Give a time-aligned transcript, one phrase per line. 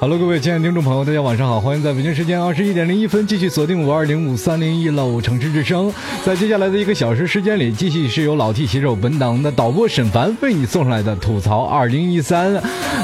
[0.00, 5.92] Hello，各位亲爱的听众朋友，大家晚上好，欢迎在北京时间二十一点零一分继续锁定五二零五三零一楼城市之声。
[6.24, 12.58] 在接下来的一个小时时间里，继续是由老 T 携手本档的导播沈凡为你送上来的吐槽二零一三。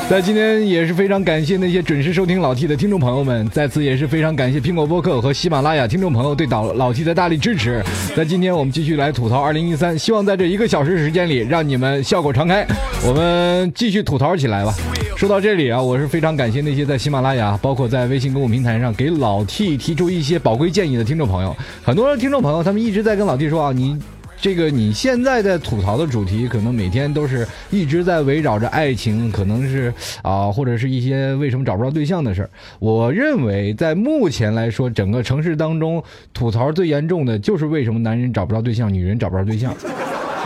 [0.09, 7.85] 在今天也是非常感谢那些准时收听老 T 的听众朋友们，在此也是非常感谢苹果播客和喜马拉雅听众朋友对导老 T 的大力支持。
[8.17, 12.67] 在今天我们继续来吐槽二零一三，希望在这一个小时时间里让你们笑口常开。
[13.07, 14.75] 我们继续吐槽起来吧。
[15.15, 21.55] 说到这里啊，我是非常感谢那些在喜马拉雅，包括在微信公众平台上给老 T 提出一些宝贵建议的听众朋友。
[21.83, 23.99] 很多听众朋友他们一直在跟老 T 说啊，你
[24.41, 32.51] 这个你现在在吐槽的主题，可能每天都是一直在围绕着爱情，可能是啊，或者是一些为什么找不着对象的事儿。
[32.79, 39.75] 我认为在目前来说，整个城市当中吐槽最严重的就是为什么男人找不着对象，女人找不着对象。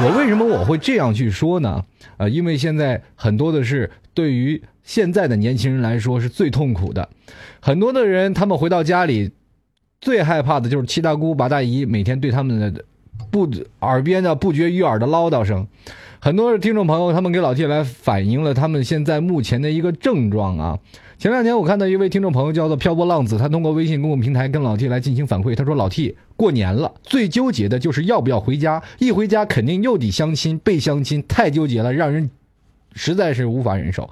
[0.03, 1.85] 我为什么我会这样去说呢？
[2.17, 7.09] 呃，因为现在很多的是对于现在的年轻人来说是最痛苦的，
[7.61, 9.31] 很多的人他们回到家里，
[10.01, 12.85] 最害怕的就是七大姑八大姨每天对他们的
[13.31, 13.49] 不
[13.81, 15.67] 耳边的不绝于耳的唠叨声。
[16.21, 20.79] 很多的听众朋友他们给老 T 来反映了他们现在目前的一个症状啊。
[21.19, 25.55] 前两天我看到一位听众朋友叫做漂泊浪子，他通过微信公共平台跟老 T 来进行反馈。
[25.55, 28.83] 他说：“老 T 过年了，最纠结的就是要不要回家。
[28.99, 32.31] 一回家肯定又得相亲，被相亲太纠结了，让人
[32.95, 34.09] 实在是无法忍受。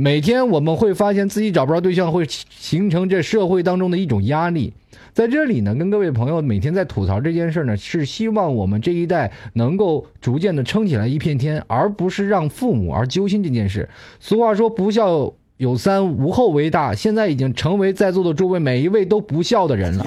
[0.00, 4.72] 每天我们会发现自己找不着对象，会形成这社会当中的一种压力。
[5.12, 13.88] 在这里呢，跟各位朋友每天在吐槽这件事呢，是希望我们这一代能够逐渐的撑起来一片天，而不是让父母而揪心这件事。
[14.20, 16.94] 俗话说，不孝有三，无后为大。
[16.94, 20.06] 现在已经成为在座的诸位每一位都不孝的人了。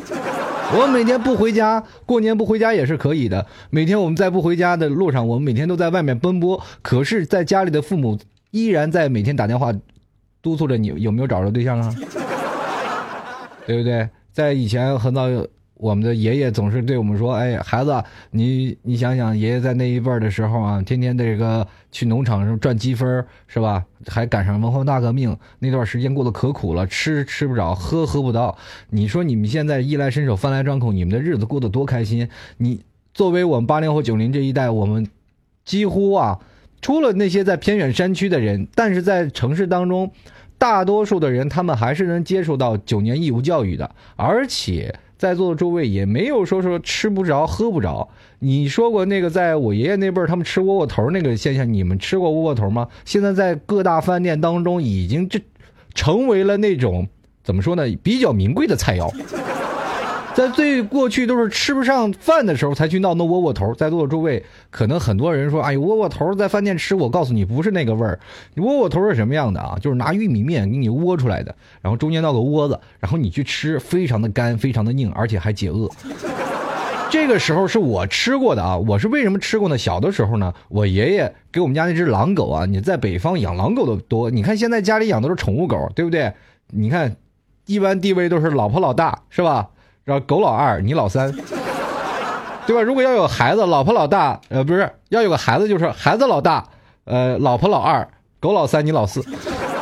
[0.73, 3.45] 我每天不回家，过年不回家也是可以的。
[3.69, 8.17] 每天我们在不回家的路上，我们每天都在外面奔波，可是在家里的父母
[8.51, 9.73] 依然在每天打电话
[10.41, 11.95] 督促着你有没有找着对象啊，
[13.65, 14.07] 对不对？
[14.31, 15.23] 在以前很早，
[15.75, 23.83] 我们的爷爷总是对我们说：“哎，孩子，你你想想，爷爷在那一辈儿的时候啊，天天这个去农场上赚积分，是吧？
[24.07, 28.57] 还赶上文化大革命那段时间过得可苦了，吃吃不着，喝喝不到。
[28.89, 32.29] 你说你们现在衣来伸手，饭来张口，你们的日子过得多开心？
[32.57, 32.83] 你
[33.13, 35.07] 作为我们八零后、九零这一代，我们
[35.65, 36.39] 几乎啊，
[36.81, 40.11] 除了那些在偏远山区的人，但是在城市当中。”
[40.61, 48.07] 大多数的人，他们还是能接受到九年义务教育的，而且在座的诸位也没有说说吃不着、喝不着。
[48.37, 52.87] 你说过那个，在我爷爷那辈儿，他们吃窝窝头那个现象，你们吃过窝窝头吗？
[53.05, 55.39] 现在在各大饭店当中，已经这
[55.95, 57.07] 成为了那种
[57.43, 59.11] 怎么说呢，比较名贵的菜肴。
[60.33, 68.19] 在最过去都是吃不上饭的时候才去闹那窝窝头，在座的诸位，可能很多人说：“哎，窝窝头在饭店吃，我告诉你不是那个味儿。
[68.55, 69.77] 窝窝头是什么样的啊？
[69.81, 75.89] 就是拿玉米面给你窝出来的，然后中间闹个窝子，然后你去吃，非常的干，非常的硬，而且还解饿。
[77.09, 79.77] 这个时候是我吃过的啊，我是为什么吃过呢？
[79.77, 86.31] 小的时候呢，我爷爷给我们家那只狼狗啊，你在北方养狼狗的多，你看现在家里养都是宠物狗，对不对？
[86.69, 87.17] 你看，
[87.65, 89.70] 一般地位都是老婆老大，是吧？
[90.03, 91.31] 然后狗老二，你老三，
[92.65, 92.81] 对吧？
[92.81, 96.67] 如果要有孩子，老婆老大，呃，不是要有个孩子，就是孩子老大，
[97.05, 98.07] 呃，老婆老二，
[98.39, 99.23] 狗老三，你老四，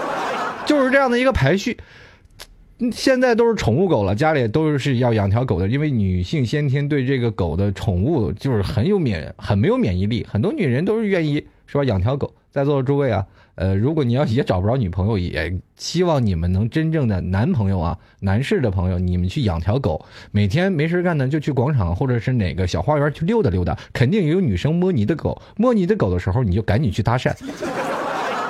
[0.66, 1.78] 就是这样的一个排序。
[2.94, 12.34] 现在都是宠物狗了，家里都是要养条狗的，因为女性先天对这个狗的宠物就是很有免很没有免疫力，很多女人都是愿意是吧养条狗。
[12.52, 13.26] 在座的诸位啊，
[13.60, 27.36] 呃，如果你要也找不着女朋友，也希望你们能真正的男朋友啊，男士的朋友，你们去养条狗，每天没事干呢，就去广场或者是哪个小花园去溜达溜达，肯定有女生摸你的狗， 摸你的狗的时候，你就赶紧去搭讪。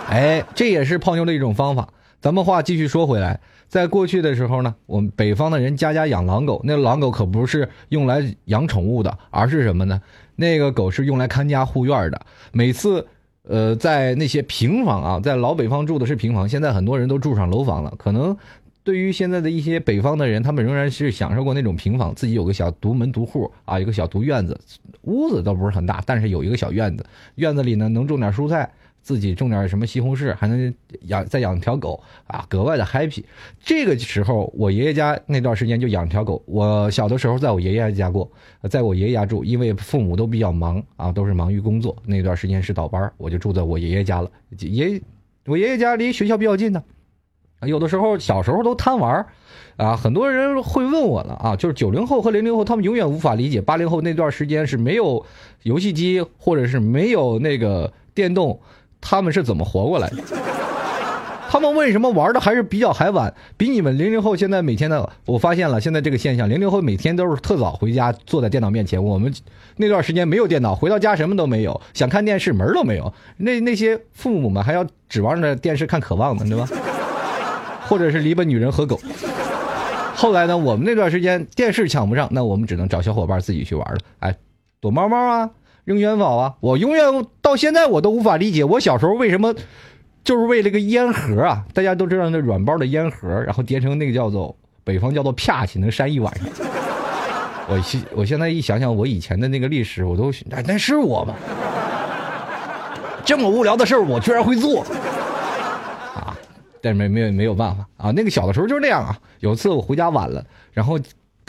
[0.10, 1.90] 哎，这也是泡妞的一种方法。
[2.22, 10.00] 咱们话继续说回来，在过去的时候呢，我们北方的人家家养狼狗，那狼狗可不是用来养宠物的，而是什么呢？
[10.36, 12.22] 那个狗是用来看家护院的。
[12.52, 13.08] 每次，
[13.50, 17.92] 呃，在那些平房啊，在老北方住的是平房，现在很多人都住上楼房了。
[17.98, 18.38] 可能
[18.84, 24.56] 对于现在的一些北方的人，他们仍然是享受过那种平房，自己有个小独门独户啊，一个小独院子，
[25.02, 27.04] 屋子倒不是很大，但是有一个小院子，
[27.36, 28.70] 院子里呢能种点蔬菜。
[29.02, 30.74] 自己种点什么西红柿，还能
[31.04, 33.24] 养再养条狗啊，格外的 happy。
[33.60, 36.42] 这个时候，我爷爷家那段时间就养条狗。
[36.46, 38.30] 我小的时候在我爷爷家过，
[38.70, 41.96] 在我爷爷家住，因为父母都比较忙啊，都是忙于工作。
[42.06, 44.30] 那段时间是倒班，我就住在我爷爷家了。
[44.60, 45.02] 爷，
[45.46, 46.84] 我爷爷家离学校比较近的，
[47.62, 49.26] 有的时候小时候都贪玩
[49.78, 49.96] 啊。
[49.96, 55.26] 很多人会问我了啊，就是九零后和零零后，他们永远无法理解八零后那段时间是没有
[55.64, 58.60] 游戏机或者是没有那个电动。
[59.02, 60.18] 他们是怎么活过来的？
[61.52, 63.34] 他们为什么玩的还是比较还晚？
[63.58, 69.04] 比你们零零后现在每天的，我发现了现在这个现象，零零后每天都是特早回家，坐在电脑面前。
[69.04, 69.34] 我们
[69.78, 73.12] 那段时间没有电脑，回到家什么都没有，想看电视门都没有。
[73.38, 76.68] 那那些父母们还要指望着电视看《渴望》呢，对吧？
[77.90, 79.02] 或者是篱笆女人和狗。
[80.14, 83.98] 后来呢，我们那段时间电视抢不上，那我们只能找小伙伴自己去玩了。
[84.20, 84.36] 哎，
[84.80, 85.50] 躲猫猫啊！
[85.90, 86.54] 扔元宝啊！
[86.60, 89.56] 我永远到现在我都无法理解，我小时候为什么
[90.24, 91.66] 就是为了个烟盒啊？
[91.74, 96.48] 大家都知道那软包的烟盒，然后叠成那个叫做北方叫做啪起，能扇一晚上。
[97.68, 101.34] 我现我现在一想想我以前的那个历史，我都那那是我吗？
[103.26, 104.82] 这么无聊的事儿我居然会做
[106.14, 106.38] 啊！
[106.84, 108.12] 但是没没没有办法啊！
[108.12, 109.18] 那个小的时候就是那样啊。
[109.40, 111.00] 有一次我回家晚了，然后。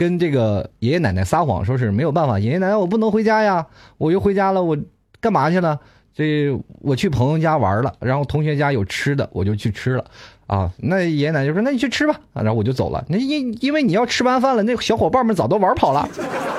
[0.01, 3.67] 跟这个爷爷奶奶撒谎，说是没有办法，爷爷奶奶我不能回家呀，
[3.99, 4.75] 我又回家了，我
[5.19, 5.79] 干嘛去了？
[6.11, 10.05] 这我去朋友家玩了，然后同学家有吃的，我就去吃了，
[10.47, 13.05] 啊，那爷爷奶奶就说那你去吃吧，然后我就走了。
[13.09, 16.09] 那因因为你要吃完饭了，那小伙伴们早都玩跑了，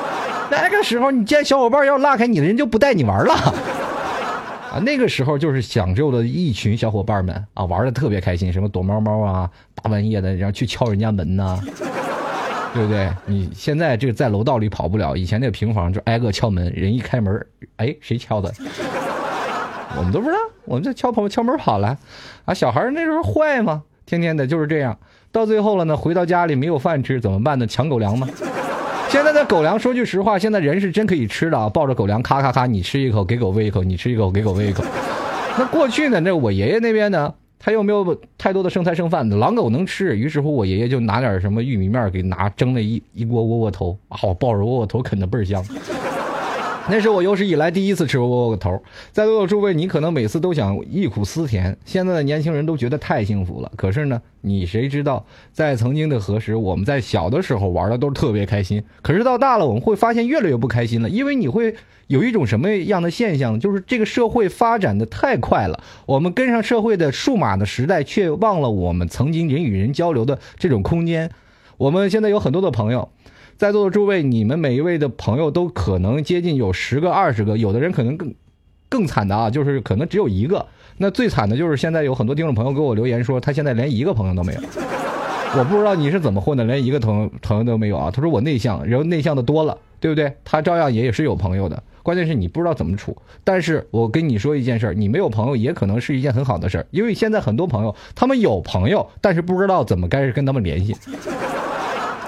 [0.49, 3.35] 那个时候你见小伙伴要拉开你人就不带你玩了，
[4.71, 11.59] 啊，那个时候就是享受了一群小伙伴们啊，玩的特别开心，什么躲猫猫啊，大半夜的然后去敲人家门呐。
[12.75, 13.09] 对不对？
[13.27, 17.47] 你现在这个在楼道里跑不了，以前那个平房就挨个敲门，人一开门，
[17.77, 18.53] 哎，谁敲的？
[19.97, 21.99] 我们都不知道，我们在敲朋敲门跑了，
[22.47, 24.99] 啊，小孩那时候坏嘛，天天的就是这样，
[25.31, 27.67] 到最后了呢，回到家里没有饭吃怎么办呢？
[27.67, 28.27] 抢狗粮吗？
[29.11, 34.83] 现在的狗粮，说句实话，现在人是真可以吃的啊，抱着狗粮咔咔咔，你吃一口给狗喂一口，你吃一口给狗喂一口。
[35.59, 37.35] 那过去呢，那我爷爷那边呢？
[37.65, 40.17] 他又没有太多的剩菜剩饭，狼狗能吃。
[40.19, 45.65] 于是乎，我爷爷就拿点什么玉米面给拿蒸了一一锅窝窝头，啊，我抱着窝窝头啃的倍儿香。
[46.91, 48.83] 那是我有史以来第一次吃窝窝头。
[49.13, 53.71] 在座的诸位，你可能每次都想忆苦思甜，现在的年轻人都觉得太幸福了。
[53.77, 58.83] 可是呢，你谁知道，在曾经的何时，我们在小的时候玩的都是特别开心。
[59.01, 61.75] 可是到大了，我们会发现越来越不开心了，因为你会。
[62.09, 71.31] 有一种什么样的现象，就是这个社会发展的太快了，我们跟上社会的数码的时代，却忘了我们曾经人与人交流的这种空间。
[71.79, 73.09] 我们现在有很多的朋友，
[73.57, 78.35] 在座的诸位，你们每一位的朋友都可能接近有十个、二十个，有的人可能更
[78.89, 80.67] 更惨的啊，就是可能只有一个。
[80.99, 84.61] 那最惨的就是现在有很多听众朋友给我留言说，他现在连一个朋友都没有。
[85.55, 88.11] 我不知道你是怎么混的，连一个朋朋友都没有啊？
[88.11, 90.35] 他说我内向，人内向的多了，对不对？
[90.45, 91.83] 他照样也是有朋友的。
[92.03, 100.97] 关键是你不知道怎么处，但是我跟你说一件事儿，你没有朋友也可能是一件很好的事儿，因为现在很多朋友他们有朋友，但是不知道怎么该跟他们联系。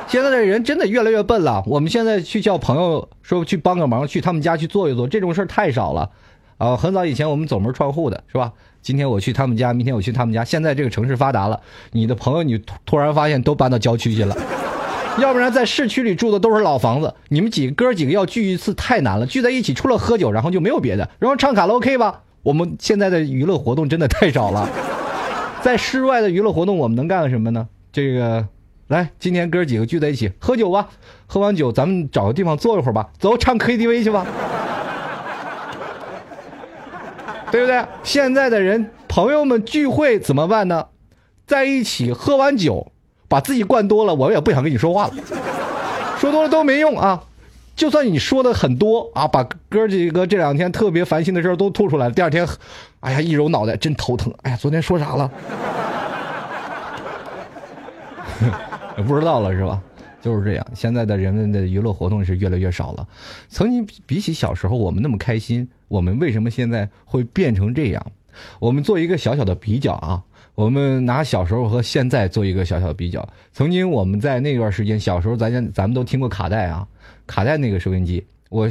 [0.07, 6.11] 现在的人真的越来越笨了，我们现在去叫朋友说去帮个忙，去他们家去坐一坐，这种事儿太少了。
[6.57, 8.53] 啊，很早以前我们走门串户的是吧？
[8.81, 10.45] 今天我去他们家，明天我去他们家。
[10.45, 11.61] 现在这个城市发达了，
[11.93, 14.37] 你的朋友你突然发现都搬到郊区去了。
[15.19, 22.23] 要不然在市区里住的都是老房子，你们几个哥几个要聚一次太难了，聚在一起除了喝酒，然后就没有别的，然后唱卡拉 OK 吧。
[22.43, 24.69] 我们现在的娱乐活动真的太少了，
[25.63, 27.69] 在室外的娱乐活动我们能干什么呢？
[27.93, 28.47] 这个，
[28.88, 30.88] 来，今天哥几个聚在一起喝酒吧，
[31.26, 34.26] 喝完酒咱们找个地方坐一会儿吧，走唱 KTV 去吧，
[37.50, 37.85] 对不对？
[38.03, 40.87] 现在的人朋友们聚会怎么办呢？
[41.47, 42.88] 在一起喝完酒。
[43.26, 45.14] 把自己灌多了，我也不想跟你说话了，
[46.21, 47.21] 说多了都没用啊。
[47.75, 52.47] 就算你说的很多啊，把哥几个这两天特别烦心的事儿都吐出来了，第二天，
[53.00, 54.33] 哎呀，一揉脑袋真头疼。
[54.43, 55.29] 哎呀，昨天说啥了？
[59.03, 59.83] 不知道了是吧？
[60.21, 60.67] 就是这样。
[60.75, 63.07] 现在的人们的娱乐活动是越来越少了。
[63.49, 68.13] 曾经比起小时候我们那么开心，我们为什么现在会变成这样？
[68.59, 70.23] 我们做一个小小的比较啊。
[70.55, 73.29] 我们拿小时候和现在做一个小小的比较。
[73.53, 76.87] 曾经我们在那段时间，小时候咱家咱们都听过卡带啊，
[77.27, 78.69] 卡带那个收音机，我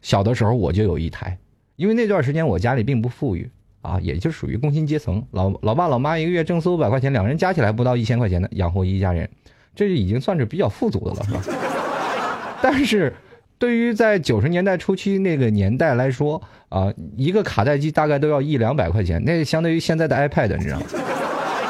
[0.00, 1.36] 小的时候我就有一台，
[1.76, 3.50] 因为那段时间我家里并不富裕
[3.82, 9.28] 啊，也就属于工薪阶层，老老爸老妈一个月挣四五百块钱，两人加起来不到一千块钱的养活一家人，
[9.74, 11.42] 这已经算是比较富足的了，是吧？
[12.62, 13.12] 但是。
[13.58, 20.86] 对于在九十年代初期那个年代来说啊，一个卡带机大概都要一两百块钱，那相当于现在的 iPad，你知道吗？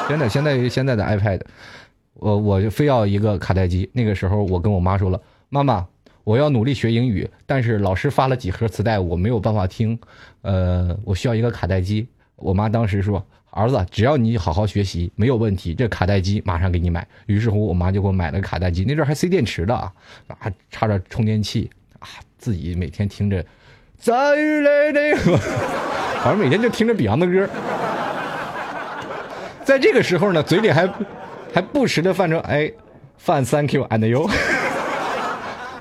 [0.08, 1.42] 真的，相当于现在的 iPad。
[2.14, 3.90] 我我就非要一个卡带机。
[3.92, 5.86] 那个时候我跟我妈说了，妈妈，
[6.24, 9.98] 我要努力学英语，但是老师发了几盒磁带，我没有办法听，
[10.42, 12.06] 呃，我需要一个卡带机。
[12.36, 17.06] 我妈当时说，儿子，只要你好好学习，没有问题，这卡带机马上给你买。
[17.26, 19.92] 于是乎，我妈就给我买了卡带机，那阵还塞电池的啊，
[20.38, 21.70] 还插着充电器。
[21.98, 23.44] 啊，自己每天听着，
[23.96, 25.16] 再来的，
[26.22, 27.48] 反正每天就听着 Beyond 的歌，
[29.64, 30.88] 在这个时候呢，嘴里还
[31.54, 32.72] 还不时的泛着哎，
[33.16, 34.28] 泛 Thank you and you。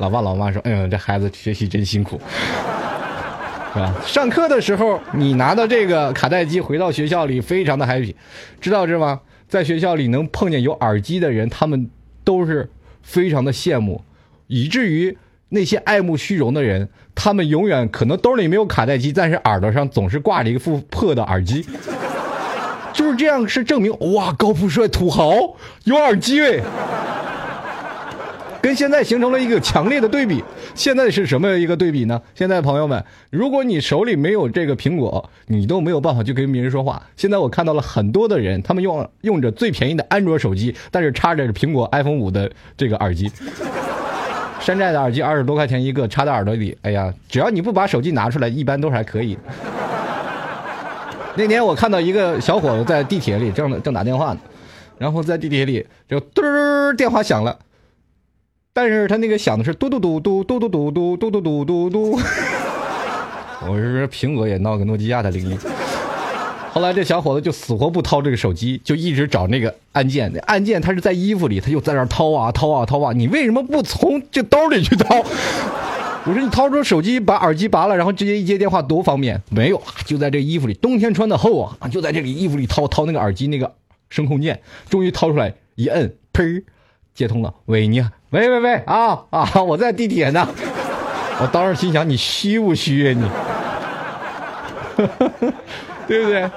[0.01, 2.19] 老爸老妈说：“哎呀，这孩子学习真辛苦，
[3.73, 8.15] 是吧？”上课的时候，你拿到这个卡带机回到学校里，非常的 happy，
[8.59, 9.21] 知道是吗？
[9.47, 11.89] 在学校里能碰见有耳机的人，他们
[12.23, 12.69] 都是
[13.03, 14.03] 非常的羡慕，
[14.47, 15.17] 以至于。
[15.53, 21.65] 那些爱慕虚荣的人，他们永远可能兜里没有卡带机，但是耳朵上总是挂着一副破的耳机，
[22.95, 25.33] 就是这样是证明哇，高富帅土豪
[25.83, 26.61] 有耳机哎，
[28.61, 30.43] 跟现在形成了一个强烈的对比。
[30.75, 32.21] 现在是什么一个对比呢？
[32.35, 37.01] 现在朋友们，如果你手里没有这个苹果，你都没有办法去跟别人说话。
[37.17, 43.31] 现在我看到了很多的人，他们用用着最便宜的安卓手机，但是插着苹果 iPhone 五的这个耳机。
[44.59, 46.77] 山寨的耳机二十多块钱一个，插在耳朵里。
[46.83, 49.35] 哎呀，只要你不把手机拿出来，一般都是还可以。
[51.35, 54.39] 那天我看到一个小伙子在地铁里正正打电话呢，
[54.97, 56.41] 然后在地铁里就嘟
[56.95, 57.57] 电话响了，
[58.73, 62.19] 但是他那个响的是嘟嘟嘟嘟嘟嘟嘟嘟嘟嘟嘟嘟嘟。
[63.67, 65.57] 我是说苹果也闹个诺基亚的铃音。
[66.71, 70.31] 后来这小伙子就死活不掏这个手机，就一直找那个按键。
[70.47, 73.11] 按键他是在衣服里，他就在那掏啊掏啊掏啊。
[73.11, 75.17] 你为什么不从这兜里去掏？
[76.23, 79.41] 我说你掏出手机，把耳机拔了，然后直接一接电话多方便。
[79.49, 80.73] 没有，就在这衣服里。
[80.75, 83.73] 冬天穿的厚啊，就在这里衣服里掏掏那个耳机那个
[84.09, 86.63] 声控键，终于掏出来一摁，呸，
[87.13, 87.53] 接通了。
[87.65, 90.47] 喂，你好，喂喂喂，啊啊，我在地铁呢。
[91.41, 95.03] 我当时心想，你虚不虚啊你？
[96.07, 96.49] 对不对？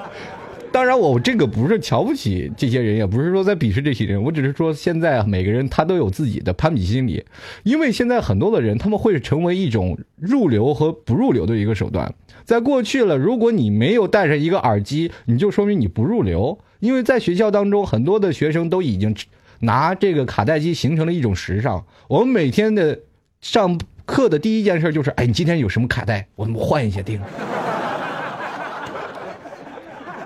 [0.71, 7.25] 当然，我这个不是瞧不起这些人，也不是说在鄙视这些人，我只是说现在每个人他都有自己的攀比心理，
[7.63, 12.13] 因为现在很多的人他们会成为一种入流和不入流的一个手段。
[12.45, 19.13] 在过去了，如果你没有带上一个耳机，你就说明你不入流，因为在学校当中，很多的学生都已经
[19.59, 21.85] 拿这个卡带机形成了一种时尚。
[22.07, 22.99] 我们每天的
[23.41, 26.27] 上课的第一件事就是，哎，你今天有什么卡带？
[26.35, 27.19] 我们换一下听。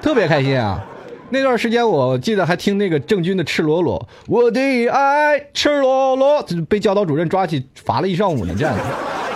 [0.02, 0.86] 特别开心啊！
[1.30, 8.76] 那段时间我记得还听那个郑钧的《赤裸裸》，我的爱赤裸裸，被教导主任抓起罚了一上午呢，这样。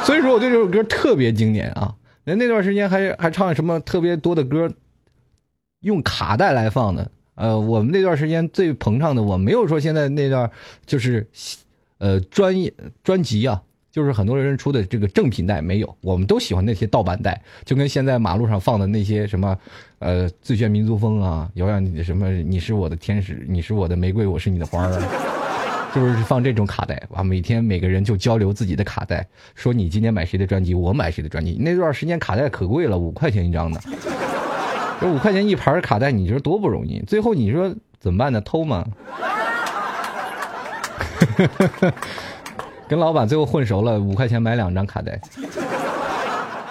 [0.03, 1.93] 所以说我对这首歌特别经典啊！
[2.23, 4.71] 那那段时间还还唱什么特别多的歌，
[5.81, 7.11] 用卡带来放的。
[7.35, 10.49] 呃，我们那段时间最膨胀的，我没有说现在那段
[10.85, 11.27] 就是，
[11.97, 12.73] 呃，专业
[13.03, 13.61] 专辑啊。
[13.93, 19.55] 就是很多人出的这个正品带没有，我们都喜欢那些盗版带，就跟现在马路上放的那些什么，
[19.99, 24.99] 呃，最炫民族风啊，遥远什么，你是我的天使，你是我的玫瑰，我是你的花儿，
[25.93, 27.23] 就是放这种卡带啊。
[27.23, 29.23] 每天每个人就交流自己的卡带，
[29.53, 31.55] 说你今天买谁的专辑，我买谁的专辑。
[31.59, 33.79] 那段时间卡带可贵了，五块钱一张的，
[34.99, 37.01] 这五块钱一盘卡带，你说多不容易？
[37.07, 38.39] 最后你说怎么办呢？
[38.41, 38.85] 偷吗？
[42.87, 45.19] 跟老板最后混熟了，五块钱买两张卡带。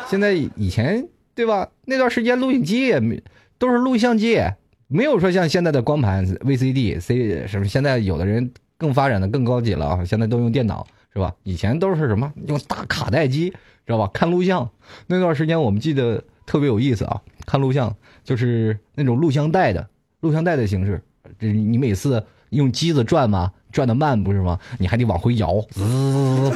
[0.08, 1.68] 现在以前对吧？
[1.86, 3.22] 那段时间录影机也没，
[3.58, 4.40] 都是录像机，
[4.88, 7.66] 没有说像现在的光盘、VCD、C 什么。
[7.66, 11.32] 现在有的人更发展的更高级了啊，现在都用电脑是吧？
[11.44, 13.50] 以前都是什么用大卡带机
[13.86, 14.10] 知道吧？
[14.12, 14.68] 看录像
[15.06, 19.88] 那段时间我们记得特别有意思啊，看录像就是那种录像带的
[20.20, 21.02] 录像带的形式，
[21.38, 23.52] 这你每次用机子转嘛。
[23.72, 24.58] 转的慢不是吗？
[24.78, 26.52] 你还得往回摇，滋，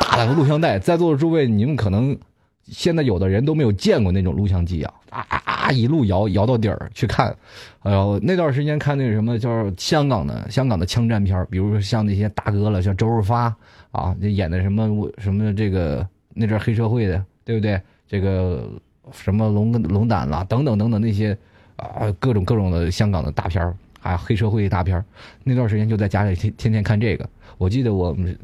[0.00, 2.16] 大的录像带，在座的诸位，你们可能
[2.62, 7.36] 现在有的人都没有见过那种录像机啊，啊啊啊，一路摇摇到底儿去看。
[7.80, 13.52] 哎呦，那段时间看那个什么叫香港的香港的枪战片比如说像那些大哥了，像周润发
[13.90, 17.80] 啊，那演的什么什么这个那阵黑社会的，对不对？
[18.06, 18.70] 这个
[19.12, 21.36] 什么龙龙胆啦，等等等等那些
[21.76, 25.04] 啊，各种各种的香港的大片儿还有黑社会大片儿
[25.44, 27.28] 那段时间就在家里天天天看这个。
[27.56, 28.38] 我记得我们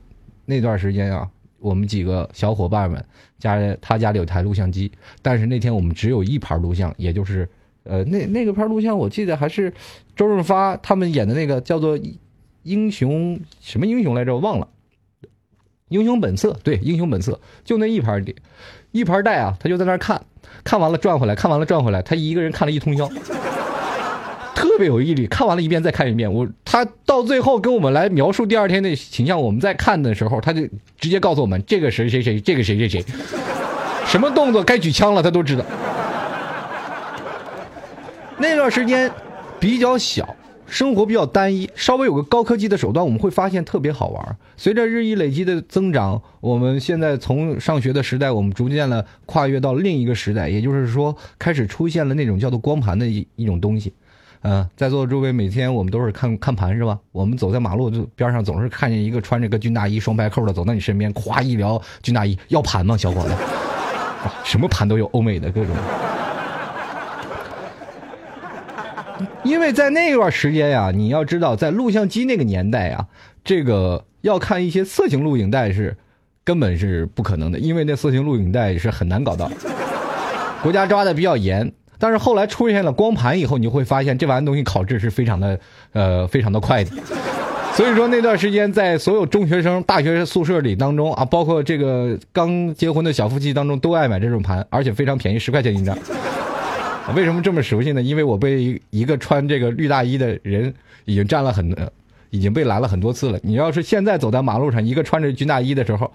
[0.44, 1.28] 那段时间啊，
[1.58, 3.04] 我们几个小伙伴们
[3.38, 4.90] 家里他家里有台录像机，
[5.22, 7.48] 但是那天我们只有一盘录像，也就是
[7.84, 9.72] 呃那那个盘录像，我记得还是
[10.16, 11.98] 周润发他们演的那个叫做
[12.62, 14.68] 《英雄什么英雄来着，忘了。
[15.88, 18.34] 英雄本色，对，英雄本色，就那一盘碟，
[18.90, 20.20] 一盘带啊，他就在那看，
[20.62, 23.08] 看完了转回来，看完了转回来，他一个人看了一通宵，
[24.54, 26.32] 特别有毅力，看完了一遍再看一遍。
[26.32, 30.62] 我他到最后跟我们来描述第二天的形象，我们在看的时候，他就
[30.98, 33.04] 直接告诉我们这个谁谁谁，这个谁谁谁，
[34.06, 35.64] 什么动作该举枪了，他都知道。
[38.36, 39.10] 那段时间
[39.60, 40.34] 比较小，
[40.66, 44.36] 生活比较单一，稍微有个高科技的手段，我们会发现特别好玩。
[44.56, 53.92] 随着日益累积的增长，我们现在从上学的时代，我们逐渐了跨越到另一个时代，也就是说，开始出现了那种叫做光盘的一一种东西。
[54.46, 56.98] 嗯、在座的诸位，每天我们都是看看盘是吧？
[57.12, 63.34] 我们走在马路就边上，总是看见一个穿着个军大衣、双排扣的走到你身边，咵一聊军大衣，要盘吗，小伙子？
[64.44, 65.74] 什么盘都有，欧美的各种。
[69.44, 73.06] 因为在那段时间呀，你要知道，在录像机那个年代呀，
[73.44, 75.96] 这个要看一些色情录影带是
[76.44, 79.50] 根本是不可能的，因为那色情录影带是很难搞到，
[80.62, 81.72] 国家抓的比较严。
[81.96, 85.58] 但是后来出现了光盘以后，你就会发现这玩意东西考制是非常的
[85.92, 86.90] 呃非常的快的。
[87.74, 95.96] 所以说那段时间，在所有中学生、大学生宿舍里当中啊，包括这个刚结婚的小夫妻当中，都爱买这种盘，而且非常便宜，十块钱一张。
[97.14, 98.00] 为什么这么熟悉呢？
[98.00, 100.72] 因为我被一个穿这个绿大衣的人
[101.04, 101.88] 已经占了很，呃
[102.30, 103.38] 已经被拦了很多次了。
[103.42, 106.12] 你要是现在走在马路上，一个穿着军大衣的时候，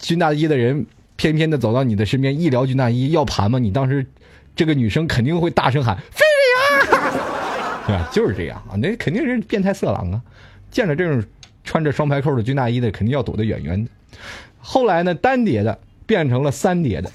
[0.00, 0.84] 军大衣的人
[1.16, 3.58] 偏偏的走到你的身边，一聊军大衣要盘吗？
[3.58, 4.04] 你当时
[4.56, 7.00] 这个女生肯定会大声喊“菲利亚”，
[7.86, 8.08] 对吧？
[8.12, 10.20] 就是这样啊，那肯定是变态色狼啊！
[10.70, 11.22] 见着这种
[11.62, 13.90] 穿着双排扣的军大衣的，肯定要躲得远远的。
[14.58, 17.10] 后来呢，单叠的变成了三叠的。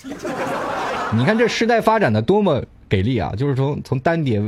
[1.13, 3.34] 你看这时代发展的多么给力啊！
[3.38, 4.41] 就是从从单碟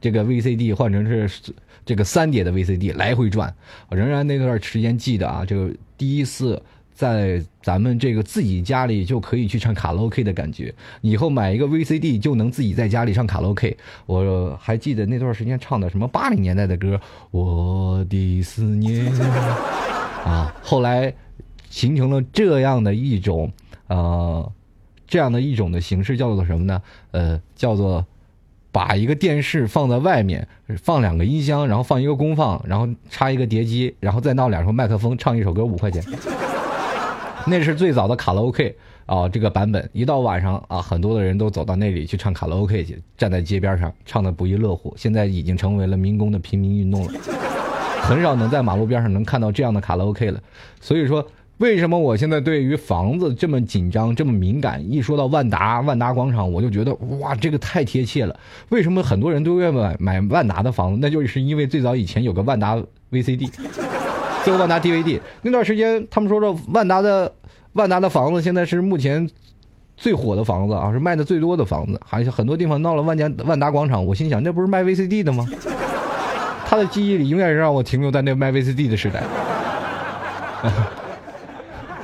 [0.00, 1.52] 这个 VCD 换成是
[1.84, 3.52] 这个三碟的 VCD 来回转。
[3.90, 6.62] 仍然那段时间记得啊，这个第一次
[6.94, 10.72] 在咱们这个自己家里就可以去唱卡拉 OK 的感觉。
[11.00, 13.76] 以后买一个 VCD 就能自己在家里唱卡拉 OK。
[14.06, 16.96] 我还记得那段时间唱的什么八零年代的歌，
[17.32, 19.12] 《我的思念》
[20.24, 21.12] 啊，后来
[21.68, 23.52] 形成了这样的一种
[23.88, 24.52] 呃。
[25.06, 26.82] 这样的一种的形式叫做什么呢？
[27.10, 28.04] 呃，叫做
[28.72, 30.48] 把一个电视放在外面，
[30.82, 36.02] 放两个音箱，然后放一个功放，然后插一个碟机，然后再闹两个麦克风，唱一首歌五块钱。
[37.46, 38.74] 那是最早的卡拉 OK
[39.06, 39.88] 啊，这个版本。
[39.92, 44.94] 一到晚上啊，很多的人都走到那里去唱卡拉 OK 去，站在街边上唱的不亦乐乎。
[44.96, 47.12] 现在已经成为了民工的平民运动了，
[48.00, 50.40] 很少能在马路边上能看到这样的卡拉 OK 了。
[50.80, 51.24] 所以说。
[51.58, 54.84] 为什么我现在对于房子这么紧张、这么敏感？
[54.90, 58.36] 一说到万达、万达广场，我就觉得哇，这个太贴切了。
[58.70, 60.98] 为什么很多人都愿意买买万达的房子？
[61.00, 62.76] 那就是因为最早以前有个万达
[63.12, 63.48] VCD，
[64.42, 65.20] 最后万达 DVD。
[65.42, 67.32] 那段时间，他们说说万达的
[67.74, 69.30] 万达的房子现在是目前
[69.96, 72.00] 最火的房子啊，是卖的最多的房子。
[72.04, 75.46] 还有很多地方闹了万家万达广场，我心想，那不是卖 VCD 的吗？
[76.66, 79.22] 他的记忆里永远是让我停留在那卖 VCD 的时代。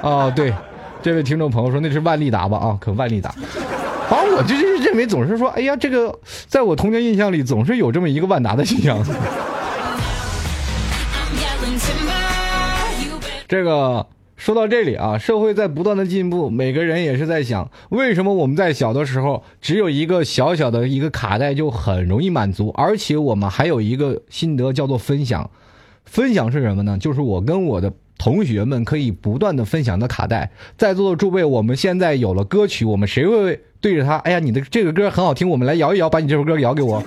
[0.03, 0.53] 哦，对，
[1.03, 2.57] 这位听众朋友说那是万利达吧？
[2.59, 3.35] 啊，可万利达。
[4.09, 8.99] 反正我就是认为总是说，哎呀，这个在我童年印象里总是有这么一个万达的形象。
[13.47, 25.51] 这个说到这里啊，社会在不断的进步，每个人也是在想，为什么我们在小的时候只有一个小小的一个卡带就很容易满足，而且我们还有一个心得叫做分享。
[26.05, 26.99] 分享是什么呢？
[26.99, 30.51] 就是我跟我的同学们可以不断的分享的卡带。
[30.77, 34.19] 在座的诸位，我们现在有了歌曲，我们谁会对着他？
[34.19, 37.03] 哎呀，你的这个歌很好听，我们来摇一摇，把你这首歌摇给我。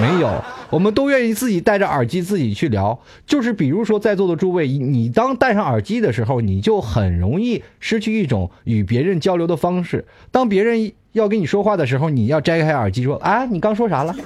[0.00, 2.98] 没有，我们都愿意自己戴着耳机自己去聊。
[3.26, 10.06] 就是比如说，在座的诸位，你当戴上耳机的时候，你就很容易失去一种与别人交流的方式。
[10.30, 14.16] 当别人要跟你说话的时候，你要摘开耳机说：“啊，你刚说啥了？”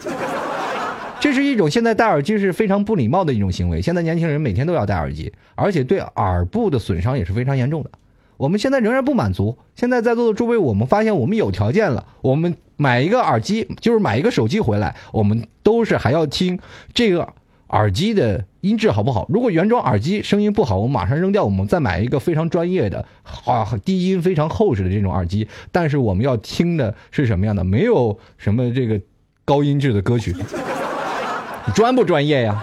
[1.25, 3.81] 这是一种现在戴耳机是非常不礼貌的一种行为。
[3.81, 7.91] 现在年轻人每天都要戴耳机，而且对耳部的损伤也是非常严重的。
[8.37, 9.57] 我们现在仍然不满足。
[9.75, 16.59] 现在在座的诸位，我们发现我们有条件了，我们买一个耳机，就是买一个手机回来，我们都是还要听
[16.93, 17.27] 这个
[17.69, 19.25] 耳机的音质好不好。
[19.31, 23.03] 如果原装耳机声音不好，我们马上扔掉，我们再买一个非常专业的
[23.47, 25.49] 啊低音非常厚实的这种耳机。
[25.73, 27.65] 但是我们要听的是什么样的？
[27.65, 29.01] 没有什么这个
[29.47, 30.37] 高音质的歌曲，
[31.73, 32.61] 专不专业呀？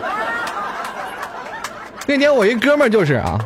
[2.07, 3.39] 那天我一哥们儿就是啊，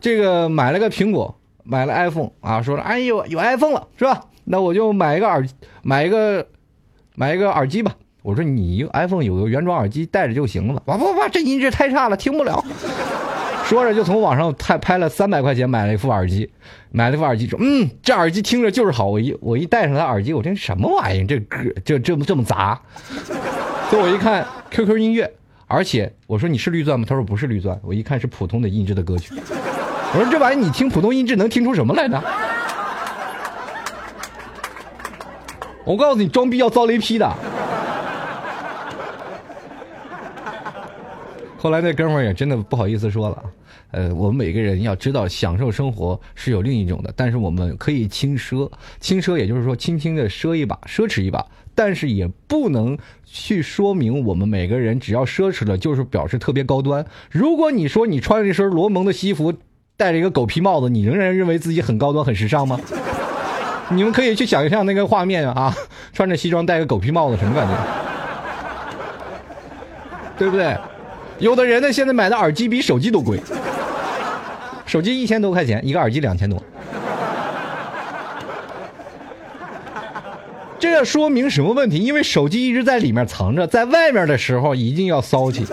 [0.00, 4.20] 这个买了个苹果，买了 iPhone 啊，说，哎呦有 iPhone 了是吧？
[4.44, 5.46] 那我就买一个耳，
[5.82, 6.46] 买一个，
[7.14, 7.92] 买一个耳机吧。
[8.22, 10.82] 我说你 iPhone 有个原装耳机带着就行了嘛。
[10.86, 12.64] 哇不不，这音质太差了，听不了。
[13.64, 16.50] 说着就从网上拍拍了三百块钱买了一副耳机，
[16.90, 19.06] 买了一副耳机说，嗯，这耳机听着就是好。
[19.06, 21.24] 我一我一戴上它耳机，我听什么玩意？
[21.24, 22.80] 这歌这这么这么杂。
[23.90, 25.30] 所以我一看 QQ 音乐。
[25.66, 27.04] 而且我说你是绿钻吗？
[27.06, 27.78] 他说不是绿钻。
[27.82, 29.34] 我一看是普通的音质的歌曲。
[29.34, 32.22] 我说这玩意你听普通音质能听出什么来呢？
[35.84, 37.30] 我告诉你，装逼要遭雷劈的。
[41.58, 43.42] 后来那哥们儿也真的不好意思说了，
[43.90, 48.70] 呃，我们每个人要知道，享受生活是有另一种的，但是我们可以轻奢，
[49.00, 51.44] 轻奢也就是说轻轻的奢一把，奢侈一把。
[51.78, 57.06] 但是也不能去说明我们每个人只要奢侈了就是表示特别高端。
[57.30, 59.54] 如果你说你穿了一身罗蒙的西服，
[59.96, 62.80] 戴着一个狗皮帽子，你仍然认为自己很高端、很时尚吗？
[63.94, 65.72] 你们可以去想象那个画面啊，
[66.12, 67.74] 穿着西装戴个狗皮帽子什么感觉？
[70.36, 70.76] 对不对？
[71.38, 73.38] 有的人呢，现在买的耳机比手机都贵，
[74.84, 76.60] 手机一千多块钱，一个耳机两千多。
[80.78, 81.98] 这要说明什么问题？
[81.98, 85.66] 因为手机一直在里面藏着，在外面的时候一定要骚气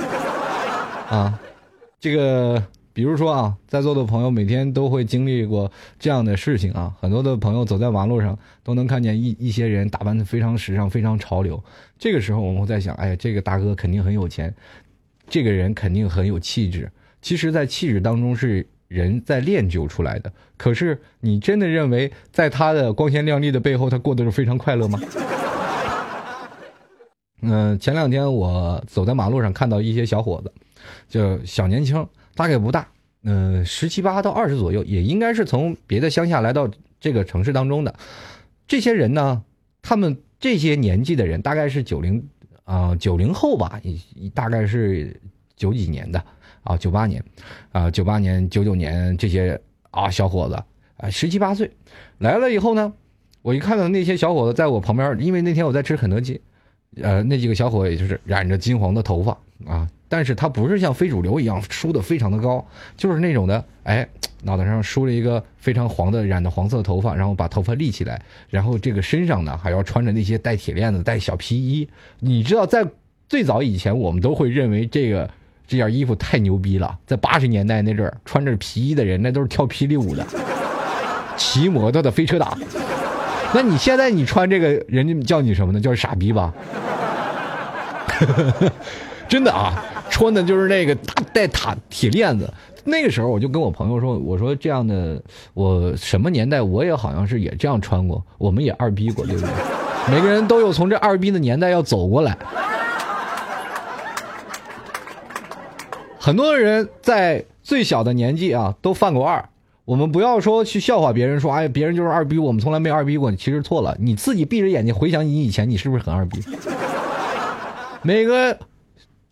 [1.08, 1.40] 啊！
[2.00, 11.64] 这个，比如说啊，在座的朋友每天都会经历过这样的事情啊，很多的朋友走在马路上都能看见一一些人打扮的非常时尚、非常潮流。
[12.00, 14.54] 这个时候我们会在想，哎，这个大哥肯定很有钱，
[15.30, 16.92] 这个人肯定很有气质。
[17.22, 18.68] 其实，在气质当中是。
[18.88, 25.00] 人在练就出来的，可是你真的认为在他的光鲜亮丽的背后，他过得是非常快乐吗？
[27.42, 30.52] 嗯，前两天我走在马路上，看到一些小伙子，
[31.08, 32.88] 就小年轻，大概不大，
[33.24, 36.70] 嗯，十七八到二十左右，也应该是从别的乡下来到
[37.00, 37.94] 这个城市当中的。
[38.68, 39.44] 这些人呢，
[39.82, 42.28] 他们这些年纪的人，大概是九零
[42.64, 43.80] 啊九零后吧，
[44.34, 45.20] 大概是
[45.56, 46.24] 九几年的。
[46.66, 47.24] 啊，九八年，
[47.72, 49.60] 啊，九八年、九九年这些
[49.92, 50.56] 啊小伙子
[50.98, 51.70] 啊，十七八岁
[52.18, 52.92] 来了以后呢，
[53.44, 56.42] 我一看到那些小伙子在我旁边，因为那天我在吃肯德基，
[57.02, 62.66] 呃，那几个小伙也就是染着金黄的头发啊，但是他不是像非主流一样梳的非常的高，
[62.98, 64.08] 就是那种的，哎，
[64.42, 71.88] 脑袋上梳了一个非常黄的染的黄色的头发，然后把头发立起来，然后这个身上呢还要穿着那些带铁链子、带小皮衣，
[72.22, 72.84] 你知道，在
[73.30, 75.30] 最早以前，我们都会认为这个。
[75.68, 80.26] 这件衣服太牛逼了，在八十年代那阵儿，穿着皮衣的人那都是跳霹雳舞的，
[81.36, 82.58] 骑摩托的飞车党。
[83.54, 85.80] 那你现在你穿这个，人家叫你什么呢？
[85.80, 86.54] 叫傻逼吧？
[89.28, 89.74] 真的啊，
[90.10, 92.52] 穿的就是那个大带塔铁链子。
[92.84, 95.20] 那个时候我就跟我朋友说，我说这样的，
[95.54, 99.50] 我什么年代我也好像是也这样穿过，我们也二逼过，对不对？
[100.12, 102.38] 每个人都有从这二逼的年代要走过来。
[106.26, 109.48] 很多人在最小的年纪啊，都犯过二。
[109.86, 113.32] 我们不要说去笑话别人，说哎，别人就是二逼，我们从来没二逼过。
[113.34, 116.42] 其实错了，你自己闭着眼睛回想你以前，你是不是很二逼？
[118.02, 118.58] 每个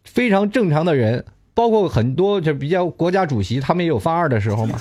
[0.04, 1.26] 非常正常的人，
[1.56, 4.78] 包括很多就比较国家主席，他们也有犯二的时候嘛。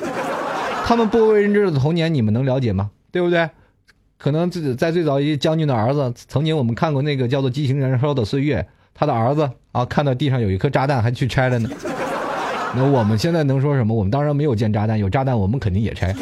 [0.85, 2.91] 他们不为人知的童年，你们能了解吗？
[3.11, 3.49] 对不对？
[4.19, 8.61] 可能自在最早一将军的儿子，曾经我们看过那个叫做《激情燃烧的岁月》，
[8.93, 11.71] 他的儿子啊，看到地上有一颗炸弹，还去拆了呢。
[12.75, 13.95] 那我们现在能说什么？
[13.95, 16.15] 我们当然没有见炸弹，有炸弹我们肯定也拆。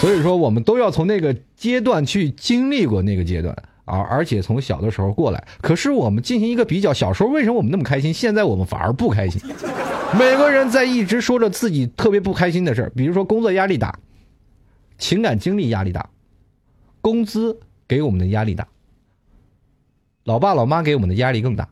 [0.00, 5.44] 所以说，我们都要从那个阶段去经历过那个阶段啊，而且从小的时候过来。
[5.60, 8.12] 可是我们进行一个比较，小时候为什么我们那么开心？
[8.12, 9.40] 现在我们反而不开心。
[10.18, 13.98] 每个人在一直说着自己特别不开心的事儿，比如说工作压力大，
[14.98, 16.08] 情感经历压力大，
[17.00, 18.66] 工资给我们的压力大，
[20.24, 21.68] 老爸老妈给我们的压力更大。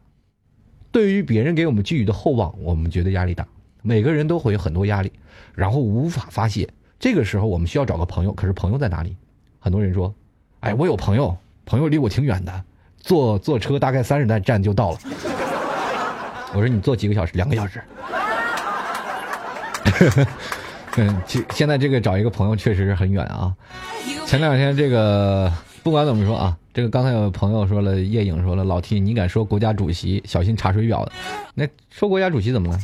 [0.92, 3.46] 对于别人给我们寄予的厚望，我们觉得压力大。
[3.83, 5.12] 每个人都会有很多压力，
[5.55, 6.68] 然后无法发泄。
[6.98, 8.33] 这个时候，我们需要找个朋友。
[8.33, 9.16] 可是朋友在哪里？
[9.59, 10.14] 很多人说
[10.61, 12.64] ：“哎，我有朋友，朋友离我挺远的，
[12.98, 14.98] 坐坐车大概三十站站就到了。
[16.53, 17.33] ”我说：“你坐几个小时？
[17.35, 17.83] 两个小时。
[20.98, 23.55] ”嗯，其现在这个找一个朋友确实是很远啊。
[24.26, 25.50] 前两天这个
[25.83, 31.13] 不管怎么说啊，这个刚才有朋友说了，叶颖说了，老 T 你敢说国家主席小心查水表的？
[31.55, 32.79] 那说国家主席怎么了？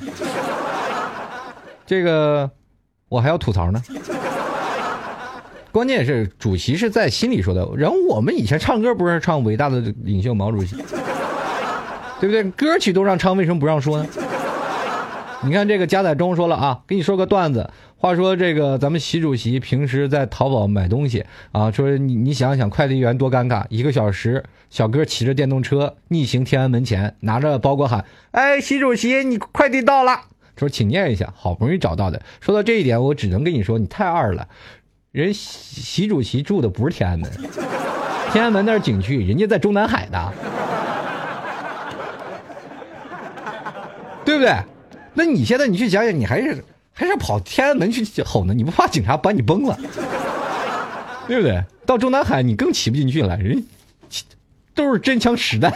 [1.87, 2.51] 这个
[3.09, 3.81] 我还要吐槽呢。
[5.70, 10.75] 关键是主席是在心里说的，然后我们以前唱歌不是唱伟大的领袖毛主席，
[12.20, 12.42] 对不对？
[12.51, 14.07] 歌曲都让唱，为什么不让说呢？
[15.42, 17.70] 你看这个加载中说了啊，给你说个段子。
[17.98, 30.20] 话说这个咱们习主席平时在淘宝买东西啊，说你你想想快递员多尴尬，一个小时，小哥骑着电动车逆行天安门前，拿着包裹喊：“哎，习主席，你快递到了。”
[30.56, 32.20] 说请念一下，好不容易找到的。
[32.40, 34.46] 说到这一点，我只能跟你说，你太二了。
[35.11, 37.30] 人习习主席住的不是天安门，
[38.30, 40.32] 天安门那是景区，人家在中南海的，
[44.22, 44.54] 对不对？
[45.14, 46.62] 那你现在你去想想，你还是
[46.98, 48.54] 还是跑天安门去吼呢？
[48.54, 49.78] 你不怕警察把你崩了，
[51.28, 51.62] 对不对？
[51.85, 53.62] 到中南海你更骑不进去了，人
[54.74, 55.70] 都是真枪实弹。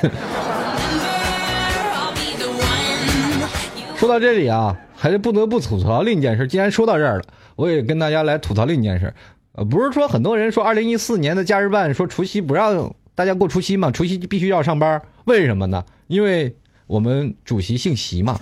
[3.96, 6.46] 说到这里啊，还是不得不吐槽另一件事。
[6.46, 7.24] 既然说到这儿了。
[7.56, 9.12] 我也跟大家来吐槽另一件事，
[9.52, 15.85] 呃，不是说很多人说二零一四年的假日办说除夕不让大家过除夕嘛，除夕必须要上班，为什么呢？
[16.06, 16.56] 因为
[16.87, 18.40] 我们主席姓习嘛，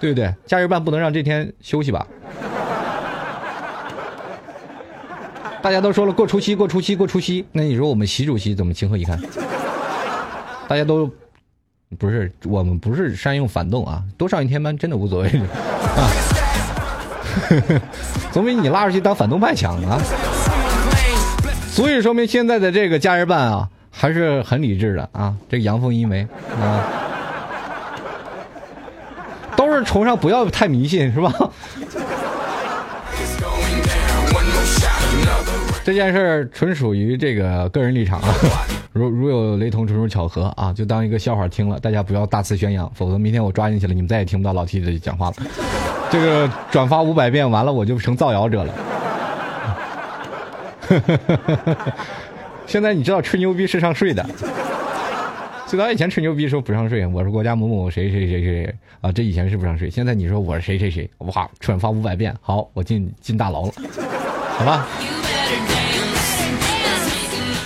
[0.00, 0.34] 对不对？
[0.46, 2.06] 假日办不能让这天休息吧？
[5.62, 9.20] 大家都说了过除夕，过除夕，过除夕，那你说我们习主席怎么情何以堪？
[10.66, 11.10] 大家都
[11.98, 16.10] 不是我们不是善用反动啊，多上一天班真的无所谓啊。
[18.32, 20.00] 总比你拉出去当反动派强啊！
[21.68, 25.34] 所以说明现在的这个假日办啊，还是很理智的啊。
[25.48, 26.26] 这个阳奉阴违
[26.60, 27.09] 啊，都
[29.84, 31.32] 崇尚不要太迷信，是吧？
[35.82, 38.34] 这件事纯属于这个个人立场啊，
[38.92, 45.34] 如如有雷同，纯属巧合啊，就当一个笑话听了，大家不要大肆宣扬，否则明天我抓进去了，你们再也听不到老 T 的讲话了。
[46.10, 48.74] 这个转发五百遍完了，我就成造谣者了。
[52.66, 54.24] 现在你知道吹牛逼是上税的，
[55.70, 59.88] 最早以前吹牛逼说不上税，我是国家某某谁谁谁谁啊，这以前是不上税。
[59.88, 63.72] 现在你说我是谁谁谁，哇，转发五百遍，好，我进进大牢了，
[64.58, 64.88] 好吧？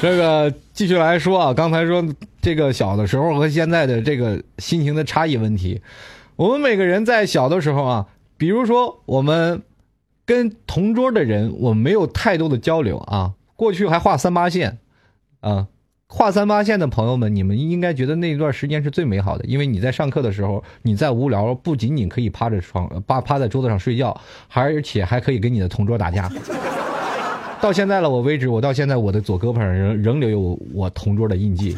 [0.03, 2.05] 这个继续来说啊，刚才说
[2.43, 5.81] 这个小的时候和现在的这个心情的差异问题，
[6.37, 8.09] 我们每个人在小的时候啊。
[8.37, 9.63] 比如说，我们
[10.27, 13.33] 跟同桌的人，我们没有太多的交流啊。
[13.57, 14.77] 过去还画三八线，
[15.41, 15.69] 啊，
[16.07, 24.19] 跨三八线的朋友们，你们应该觉得那一段时间是最美好的，因为你在上课的时候，你在无聊，不仅仅可以趴着床趴趴在桌子上睡觉，
[24.53, 26.31] 而且还可以跟你的同桌打架。
[27.61, 31.77] 到现在了，我为止，我到现在我的左胳膊上仍仍留有我同桌的印记。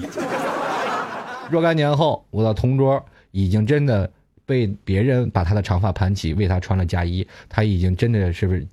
[1.50, 4.10] 若干年后，我的同桌已经真的。
[4.48, 8.64] 被别人把他的长发盘起，为他穿了嫁衣，他已经真的是不是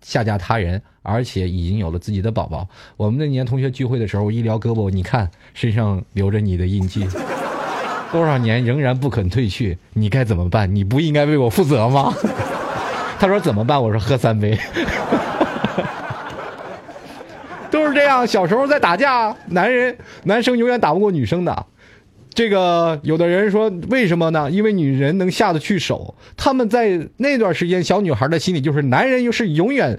[0.00, 2.68] 下嫁他人，而且已经有了自己的宝宝。
[2.96, 7.06] 我们那年同学聚会的时候，一撩胳膊，你看身上留着你的印记，
[8.12, 10.74] 多少年仍然不肯褪去，你该怎么办？
[10.74, 12.14] 你不应该为我负责吗？
[13.18, 13.82] 他说怎么办？
[13.82, 14.58] 我说喝三杯。
[17.70, 21.66] 都是这样，小时候在打架，男人男生永远打不过女生的。
[22.32, 24.50] 这个有的人说为什么呢？
[24.50, 26.14] 因为女人能下得去手。
[26.36, 29.98] 他们在那段时间，小女孩的心里就是男人又是永远，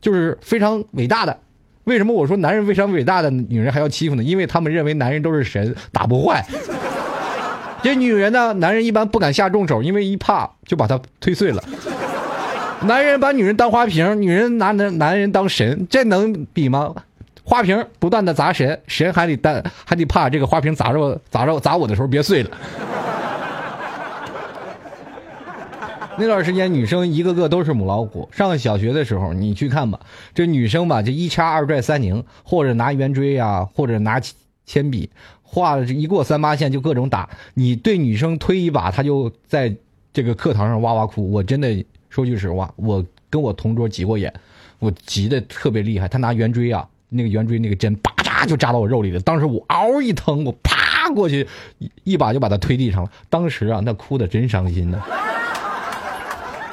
[0.00, 1.38] 就是非常伟大的。
[1.84, 4.22] 为什么我说男人非常伟大的女人还要欺负呢？
[4.22, 6.44] 因为他们认为男人都是神，打不坏。
[7.82, 11.62] 这女人呢，男人一般不敢下重手，因为一怕就把她推碎了。
[12.82, 16.94] 男人把女人当花瓶，女人拿男男人当神，这能比吗？
[17.48, 22.50] 花瓶不断的砸神，神还得担，还得怕这个花瓶砸着砸着砸我的时候别碎了。
[26.18, 28.28] 那段时间女生一个个都是母老虎。
[28.30, 29.98] 上小学的时候，你去看吧，
[30.34, 34.20] 这女生吧就一掐二拽三拧，或者拿圆锥啊，或者拿
[34.66, 35.08] 铅笔
[35.42, 37.30] 画一过三八线就各种打。
[37.54, 39.74] 你对女生推一把，她就在
[40.12, 41.32] 这个课堂上哇哇哭。
[41.32, 44.30] 我真的说句实话，我跟我同桌急过眼，
[44.80, 46.06] 我急的特别厉害。
[46.06, 46.86] 他拿圆锥啊。
[47.08, 49.20] 那个圆锥那个针，叭嚓就扎到我肉里了。
[49.20, 51.46] 当时我嗷一疼，我啪过去
[51.78, 53.10] 一一把就把他推地上了。
[53.30, 55.02] 当时啊，那哭的真伤心呢。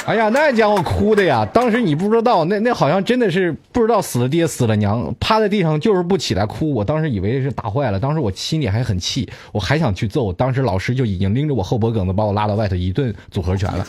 [0.06, 1.44] 哎呀，那家伙哭的呀！
[1.52, 6.72] 当时你不知道，那那好像真的是不知道死了爹死了娘，趴在地上就是不起来哭。
[6.76, 10.32] 我当时以为是打坏了，当时我心里还很气，我还想去揍。
[10.32, 13.84] 当时老师就已经拎着我后脖梗子把我拉到外头一顿组合拳了。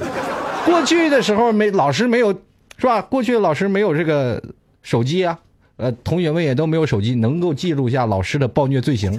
[0.65, 2.33] 过去的时候没老师没有
[2.79, 3.03] 是吧？
[3.03, 4.43] 过去老师没有这个
[4.83, 5.39] 手机啊，
[5.77, 9.13] 呃，同学们也都没有手机，能够记录下老师的暴虐罪行，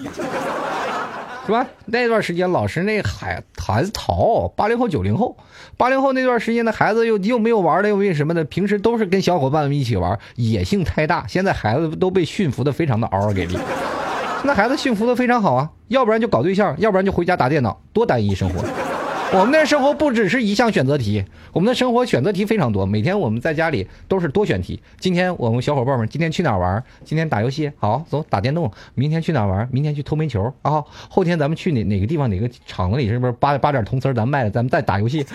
[1.46, 1.68] 是吧？
[1.86, 5.38] 那段时间老师那孩孩子淘，八零后九零后，
[5.78, 11.26] 八零后那段时间的孩子又又没有玩的，又没有什么的，平时都是跟小伙伴们一起玩，野性太大。
[11.28, 13.54] 现在孩子都被驯服的非常的嗷嗷给力。
[14.42, 18.64] 现在孩子驯服的非常好啊，要不然就搞对象，要不然就回家打电脑，多单一生活。
[19.34, 22.86] 我们的生活不只是一项选择题，我们的生活选择题非常多。
[22.86, 24.80] 每天我们在家里都是多选题。
[25.00, 26.82] 今天我们小伙伴们今天去哪玩？
[27.04, 28.72] 今天打游戏，好走打电动。
[28.96, 29.68] 明天去哪玩？
[29.70, 30.82] 明天去偷煤球啊。
[31.10, 35.26] 后天咱们去哪哪个地方哪个厂子里是不是扒扒点铜丝儿咱卖了，咱们再打游戏。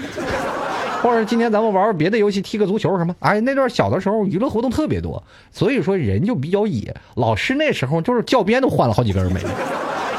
[1.03, 3.15] 或者今天咱们玩玩别的游戏，踢个足球什么？
[3.19, 6.95] 哎，那段小的时候娱乐活动特别多，所以说人就比较野。
[7.17, 9.41] 老师那时候就是教鞭都换了好几根没。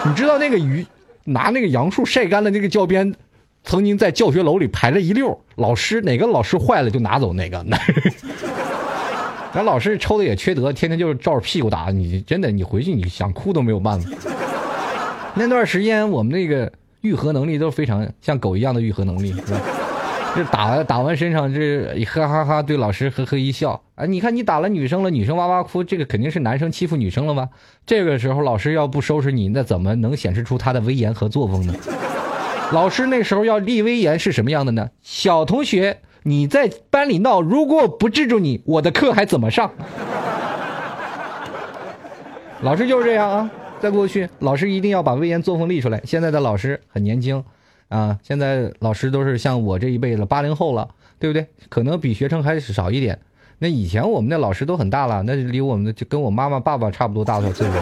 [0.06, 0.86] 你知道那个鱼
[1.24, 3.16] 拿那个杨树晒干了那个教鞭，
[3.64, 7.66] 曾经在教学楼里排了一溜，老师哪个老师坏了就拿走哪个。
[9.54, 14.10] 咱老师抽的也缺德，天天就是照着屁股打你，真的你回去你想哭都没有办法。
[15.36, 16.72] 那段时间我们那个
[17.02, 19.62] 愈合能力都非常像狗一样的愈合能力，是吧？
[20.36, 24.06] 这打打完身上，这哈哈哈对老师呵呵一笑啊！
[24.08, 27.48] 你看你打了女生了，女生哇哇哭，这个肯定是男生欺负女生了吧？
[27.86, 31.76] 这个时候老师要不收拾你，那怎么能显示出他的威严和作风呢？
[32.72, 34.90] 老师那时候要立威严是什么样的呢？
[35.02, 39.72] 小同学，你在班里闹，如果不制住你，我的课还怎么上？
[42.62, 43.52] 老师就是这样啊！
[43.80, 46.02] 在过去，老师一定要把威严作风立出来。
[46.06, 47.44] 现在的老师很年轻。
[47.90, 50.88] 啊，现在老师都是像我这一辈子八零后了，
[51.20, 51.46] 对不对？
[51.70, 53.20] 可能比学生还少一点。
[53.60, 57.74] 那以前我们的老师都很大了，那离我们的就跟我妈妈、爸爸差不多大的岁数，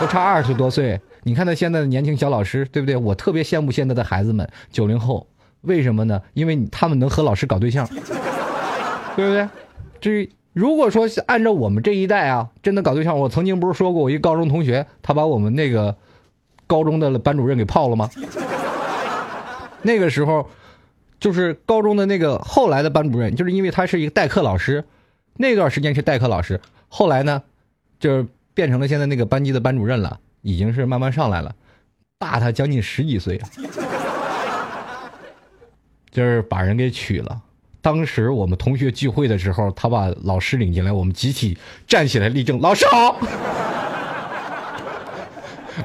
[0.00, 0.98] 都差二十多岁。
[1.22, 2.96] 你看他现在的年轻小老师，对不对？
[2.96, 5.26] 我特别羡慕现在的孩子们，九零后，
[5.60, 6.22] 为什么呢？
[6.32, 7.86] 因为他们能和老师搞对象，
[9.14, 9.48] 对不对？
[10.00, 15.94] 这如果说按照我们这一代啊，真的搞对象，我曾经不是说过，我一高中同学，他把我们那个
[16.66, 18.08] 高中的班主任给泡了吗？
[19.82, 20.48] 那个时候，
[21.18, 24.84] 就是高中的那个后来的班主任，就是因为他是一个代课老师，
[25.36, 27.42] 那段时间是代课老师，后来呢，
[27.98, 31.54] 就是变成了现在那个班级的班主任了，已经是慢慢上来了，
[32.18, 33.40] 大他将近十几岁，
[36.10, 37.40] 就是把人给娶了。
[37.82, 43.16] 当时我们同学聚会的时候，他把老师领进来，我们集体站起来立正，老师好。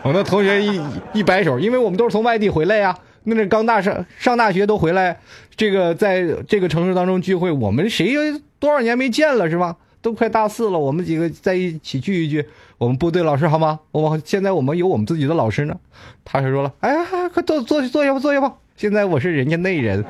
[0.04, 0.82] 我那同学一
[1.13, 2.97] 一摆手，因为我们都是从外地回来呀。
[3.23, 5.17] 那是刚大上上大学都回来，
[5.56, 8.13] 这个在这个城市当中聚会，我们谁
[8.60, 9.78] 多少年没见了是吧？
[10.06, 12.48] 都快大四了，我们几个在一起聚一聚。
[12.78, 13.80] 我们部队老师好吗？
[13.91, 15.76] 我们现在我们有我们自己的老师呢。
[16.24, 18.54] 他就说了，哎呀，快坐坐坐下吧，坐下吧。
[18.78, 20.06] 现在我是人家内人。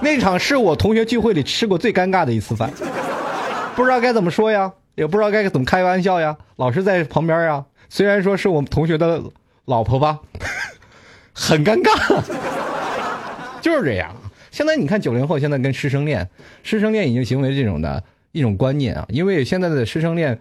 [0.00, 2.70] 那场是我同学聚会里吃过最尴尬的一次饭，
[3.74, 6.36] 不知道该怎么说呀，也不知道该怎么开玩笑呀。
[6.54, 9.20] 老师在旁边呀，虽然说是我们同学的。
[9.64, 10.20] 老婆吧，
[11.32, 12.22] 很尴尬，
[13.60, 14.14] 就是这样。
[14.56, 16.30] 现在你看九零后现在跟师生恋，
[16.62, 19.04] 师生恋已经行为这种的一种观念啊。
[19.10, 20.40] 因为现在的师生恋，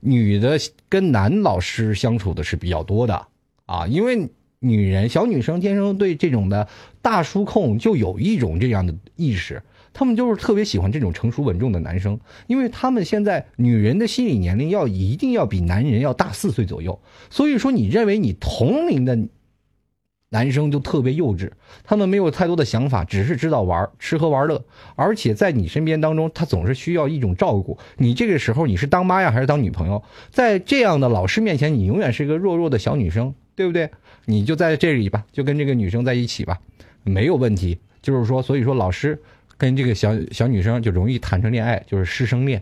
[0.00, 0.58] 女的
[0.90, 3.26] 跟男老师相处的是比较多的
[3.64, 3.86] 啊。
[3.86, 6.68] 因为女人小女生天生对这种的
[7.00, 9.62] 大叔控就有一种这样的意识。
[9.94, 19.18] 他们就是特别喜欢这种成熟稳重的男生，因为他们现在女人的心理年龄要一定要比男人要大四岁左右，所以说你认为你同龄的
[20.32, 21.50] 男生就特别幼稚，
[21.84, 24.64] 他们没有太多的想法，只是知道玩吃喝玩乐，
[24.96, 27.78] 而且在你身边当中，他总是需要一种照顾。
[27.98, 30.02] 你这个时候你是当妈呀，还是当女朋友？
[30.30, 33.90] 在这样的老师面前，你永远是一个弱弱的小女生，对不对？
[34.24, 36.58] 你就在这里吧，就跟这个女生在一起吧，
[37.04, 37.78] 没有问题。
[38.00, 39.20] 就是说，所以说老师。
[39.58, 42.60] 跟这个小小女生就容易谈成恋爱，就是师生恋。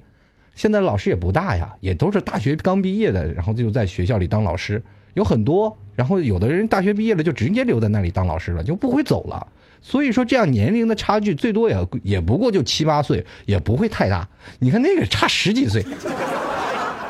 [0.54, 4.83] 现在老师也不大呀，也都是大学刚毕业的，然后就在学校里当老师，
[5.14, 5.77] 有很多。
[5.96, 9.46] 然后有的人大学毕业了就直接留在那里当老师了，就不会走了。
[9.83, 14.27] 所以说这样年龄的差距最多也也不过就七八岁，也不会太大。
[14.59, 15.85] 你看那个差十几岁，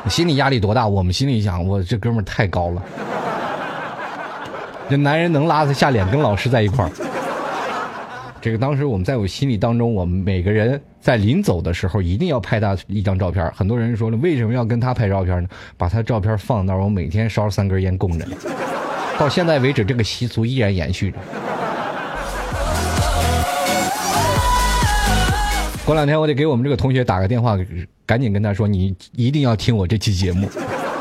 [0.09, 0.87] 心理压力多大？
[0.87, 2.83] 我们心里想，我这哥们太高了，
[4.89, 6.91] 这男人能拉得下脸跟老师在一块儿。
[8.41, 13.51] 这个当时我们在我心里当中，我们每个人在临走的时候一定要拍他一张照片。
[13.55, 15.49] 很多人说了，为什么要跟他拍照片呢？
[15.75, 18.25] 把他照片放那儿，我每天烧三根烟供着。
[19.17, 21.17] 到现在为止，这个习俗依然延续着。
[25.83, 27.57] 过两天我得给我们这个同学打个电话，
[28.05, 30.47] 赶紧跟他说，你一定要听我这期节目。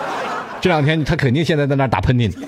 [0.60, 2.46] 这两天他肯定现在在那打喷嚏呢。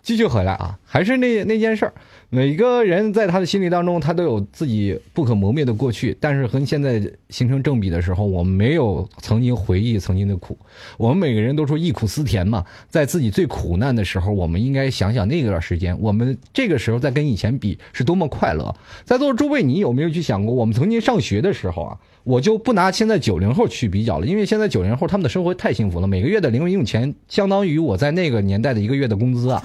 [0.00, 1.92] 继续回来啊，还是那那件事儿。
[2.30, 10.58] 每个人在他的心里当中，他都有自己不可磨灭的过去，但是和现在形成正比的时候，我们没有曾经回忆曾经的苦。
[10.98, 18.74] 我们每个人都说忆苦思甜嘛，在自己最苦难的时候，我们应该想想那段时间，我们这个时候再跟以前比是多么快乐。
[19.04, 21.96] 在座诸位，你有没有去想过，我们曾经上学的时候啊？
[22.24, 29.64] 我就不拿现在九零后去比较了，因为现在九零后他们的生活太幸福了，每个月的零用钱相当于我在那个年代的一个月的工资啊。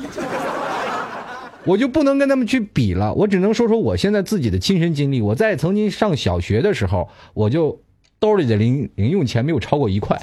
[1.66, 5.22] 我就不能跟他们去比了，我只能说说我现在自己的亲身经历。
[5.22, 7.80] 我在曾经上小学的时候，我就
[8.20, 10.22] 兜里的零零用钱没有超过一块，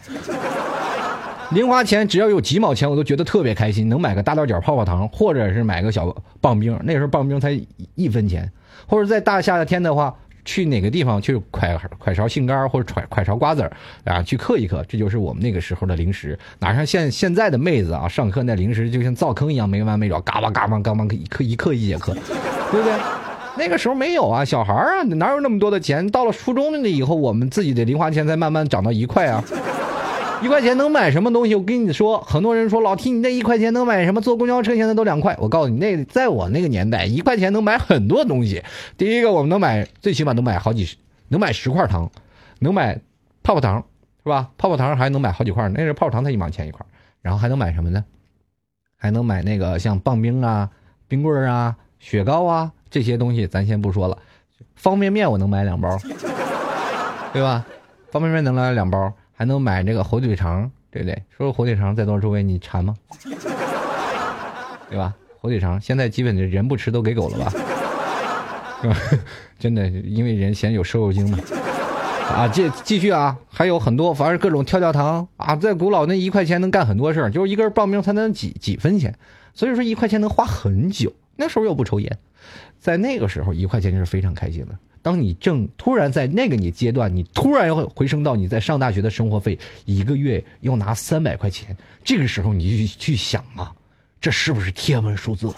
[1.52, 6.78] 零花钱只要有几毛钱，我都觉得特别开心，能买个大豆角泡泡糖，或者是买个小棒冰。
[6.84, 7.58] 那时候棒冰才
[7.94, 8.52] 一分钱，
[8.86, 10.16] 或者在大夏天的话。
[10.44, 13.72] 去哪个地方去快快勺杏干或者快快勺瓜子儿
[14.04, 16.38] 啊，去嗑一嗑，这就是我们那个时候的零食。
[16.58, 22.14] 哪像现现在的妹子啊，上课那零食就像灶坑一样没完没了，嘎巴嘎巴嘎巴一嗑一嗑一节课，
[22.70, 22.92] 对不对？
[23.58, 26.08] 那个时候没有啊，小孩啊哪有那么多的钱？
[26.10, 29.42] 到了初中了以后，我们自己的零花钱才慢慢涨到一块啊。
[30.42, 31.54] 一块钱能买什么东西？
[31.54, 34.20] 我跟你说，很多人说老提你那一块钱能买什么？
[34.20, 35.36] 坐公交车现在都两块。
[35.38, 38.62] 我告诉你，那在我那个年代，一块钱能买很多东西。
[38.96, 40.96] 第一个，我们能买，最起码能买好几十，
[41.28, 42.10] 能买十块糖，
[42.60, 42.98] 能买
[43.42, 43.84] 泡泡糖，
[44.24, 44.48] 是吧？
[44.56, 46.84] 泡泡糖还能买好几块，那时候泡泡糖才一毛钱一块。
[47.20, 48.02] 然后还能买什么呢？
[48.96, 50.70] 还能买那个像棒冰啊、
[51.06, 54.16] 冰棍啊、雪糕啊这些东西，咱先不说了。
[54.74, 55.98] 方便面我能买两包，
[57.34, 57.66] 对吧？
[58.10, 59.12] 方便面能来两包。
[59.40, 61.14] 还能买这个火腿肠，对不对？
[61.34, 62.94] 说说火腿肠，在座诸位你馋吗？
[64.90, 65.14] 对吧？
[65.38, 67.50] 火腿肠现在基本的人不吃都给狗了吧？
[69.58, 71.38] 真的，因为人嫌有瘦肉精嘛。
[72.28, 79.18] 啊，继继续啊，还有很多，反正各种跳跳糖啊，在古老那一块钱能干很多事儿，就是一根棒冰才能几几分钱，
[79.54, 81.14] 所以说一块钱能花很久。
[81.36, 82.18] 那时候又不抽烟，
[82.78, 84.78] 在那个时候一块钱就是非常开心的。
[85.02, 93.72] 当你正突然在那个你阶段，你突然要回升到你在上大学的生活费一个月要拿三百块钱，这个时候你就去想啊，
[94.20, 95.52] 这是不是天文数字？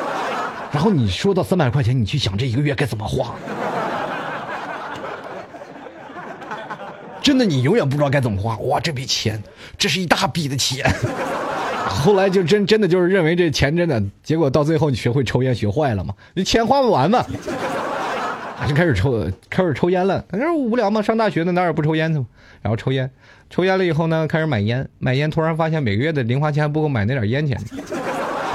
[0.72, 3.34] 然后你说到三百块钱，你去想这一个月该怎么花？
[7.20, 8.56] 真的，你永远不知道该怎么花。
[8.58, 9.42] 哇，这笔钱，
[9.76, 10.90] 这是一大笔的钱。
[11.86, 16.14] 后来就真真的就是认为这钱真的，结果到最后你学会抽烟学坏了嘛？
[16.34, 17.22] 你钱花不完嘛？
[18.68, 20.24] 就开始抽，开始抽烟了。
[20.30, 22.24] 那无聊嘛，上大学的哪有不抽烟的？
[22.62, 23.10] 然后抽烟，
[23.48, 25.30] 抽烟了以后呢，开始买烟，买烟。
[25.30, 27.58] 突然发现每个月的零花钱还不够买那点烟钱。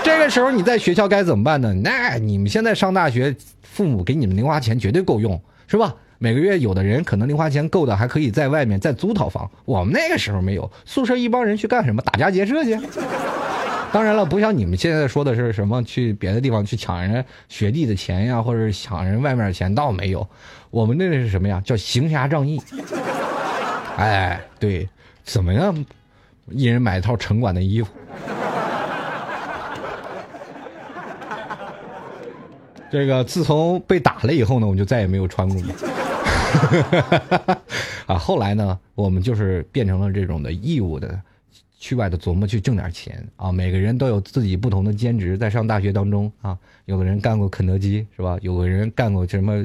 [0.04, 1.74] 这个时候你在学校该怎么办呢？
[1.84, 5.96] 那你们现在上大学，父母给你们零花钱绝对够用，是吧？
[6.18, 9.50] 每个月有的人可能零花钱够的，还可以在外面再租套房。
[9.66, 12.02] 我们那个时候没有，宿舍一帮人去干什么？
[12.04, 12.80] 打家劫舍去。
[13.96, 20.28] 当然了，不像你们现在说的是什么去别的地方去抢人学弟的钱呀，或者抢人外面的钱，倒没有。
[20.70, 21.62] 我们那是什么呀？
[21.64, 22.62] 叫行侠仗义。
[23.96, 24.90] 哎，对，
[25.24, 25.86] 怎么样？
[26.50, 27.90] 一人买一套城管的衣服。
[32.92, 37.62] 这个自从被打了以后呢，我就再也没有穿过了。
[38.08, 41.18] 啊，后来呢，我们就是变成了这种的义务的。
[41.86, 43.52] 去外头琢磨去挣点钱啊！
[43.52, 48.40] 每个人都有自己不同的兼职，在上大学当中啊，有的人干过肯德基是吧？
[48.42, 49.64] 有的人干过什么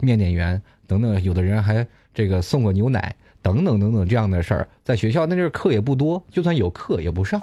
[0.00, 4.68] 面点员等等，有的人还这个送过牛奶等等等等这样的事儿。
[4.82, 7.40] 在学校那阵课也不多，就算有课也不上。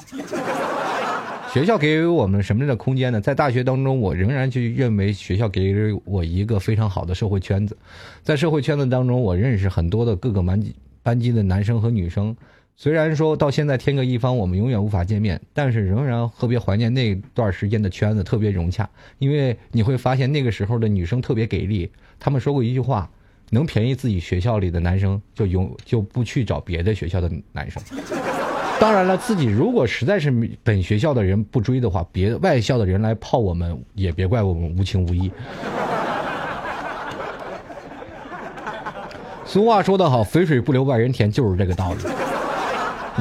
[1.53, 3.21] 学校给予我们什么样的空间呢？
[3.21, 7.77] 在大学当中，我仍然去认为学校给予我一个非常好的社会圈子。
[8.21, 12.35] 在社会圈子当中，我认识很多的各个班级班级的男生和女生。
[12.81, 18.89] 虽然说到现在天各一方，我们永远无法见面，但是仍然特别怀念那段时间的圈子，特别融洽。
[19.17, 23.09] 因为你会发现那个时候的女生特别给力，他们说过一句话：
[23.49, 27.83] 能便宜自己学校里的男生，就永就不去找别的学校的男生。
[28.79, 30.31] 当然了，自己如果实在是
[30.63, 35.29] 本学校的人不追的话，别外校的人来泡我们，也别怪我们无情无义。
[39.43, 42.28] 俗话说得好，肥水不流外人田，就是这个道理。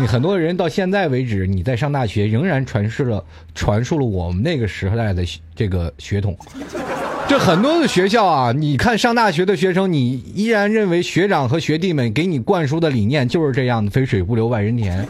[0.01, 5.25] 你很多人到现在为止，你在上大学仍然传世了传述了我们那个时代的
[5.57, 6.37] 这个血统。
[7.27, 15.05] 这很多的学校啊，你看上大学的学生，你依然认为学长和学弟们给你灌输的理念就是这样的“肥水不流外人田”。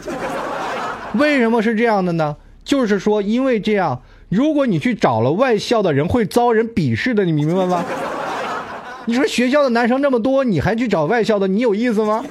[1.13, 2.35] 为什么是这样的呢？
[2.65, 7.85] 就是说，因为这样，如果你去找了外校的人，会遭人鄙视的，你明白吗？
[9.05, 12.25] 你说学校的男生这么多，你还去找外校的，你有意思吗？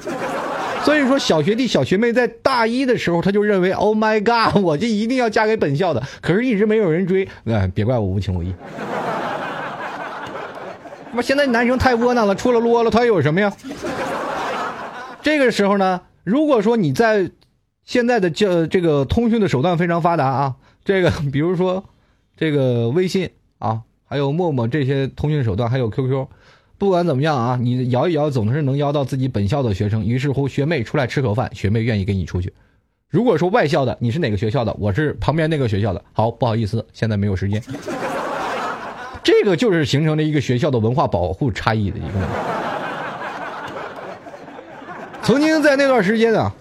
[0.88, 6.02] 所以说，小学弟、小学妹在大一的时候，他就认为，Oh my God， 我就一定要嫁给本校的。
[6.22, 8.54] 可是，一直没有人追，哎，别怪我无情无义。
[11.12, 13.52] 那么现在男生太窝囊了，除了啰了，他有什么呀？
[15.20, 17.30] 这个时候呢，如果说你在
[17.84, 20.54] 现在的这这个通讯的手段非常发达啊，
[20.86, 21.84] 这个 比如说
[22.34, 23.28] 这个微信
[23.58, 26.28] 啊，还有陌陌这些通讯手段，还有 QQ，
[26.78, 30.04] 不管怎么样啊，你摇一摇总是能摇到自己本校的学生。
[30.04, 32.52] 于是乎，学妹出来吃口饭，学妹愿意跟你出去。
[33.10, 34.72] 如果说外校的，你是哪个学校的？
[34.78, 36.04] 我是旁边那个学校的。
[36.12, 37.60] 好，不好意思，现在没有时间。
[39.24, 42.34] 这个就是形成了一个学校的文化保护差异的一个问题。
[45.22, 46.54] 曾经在那段时间啊，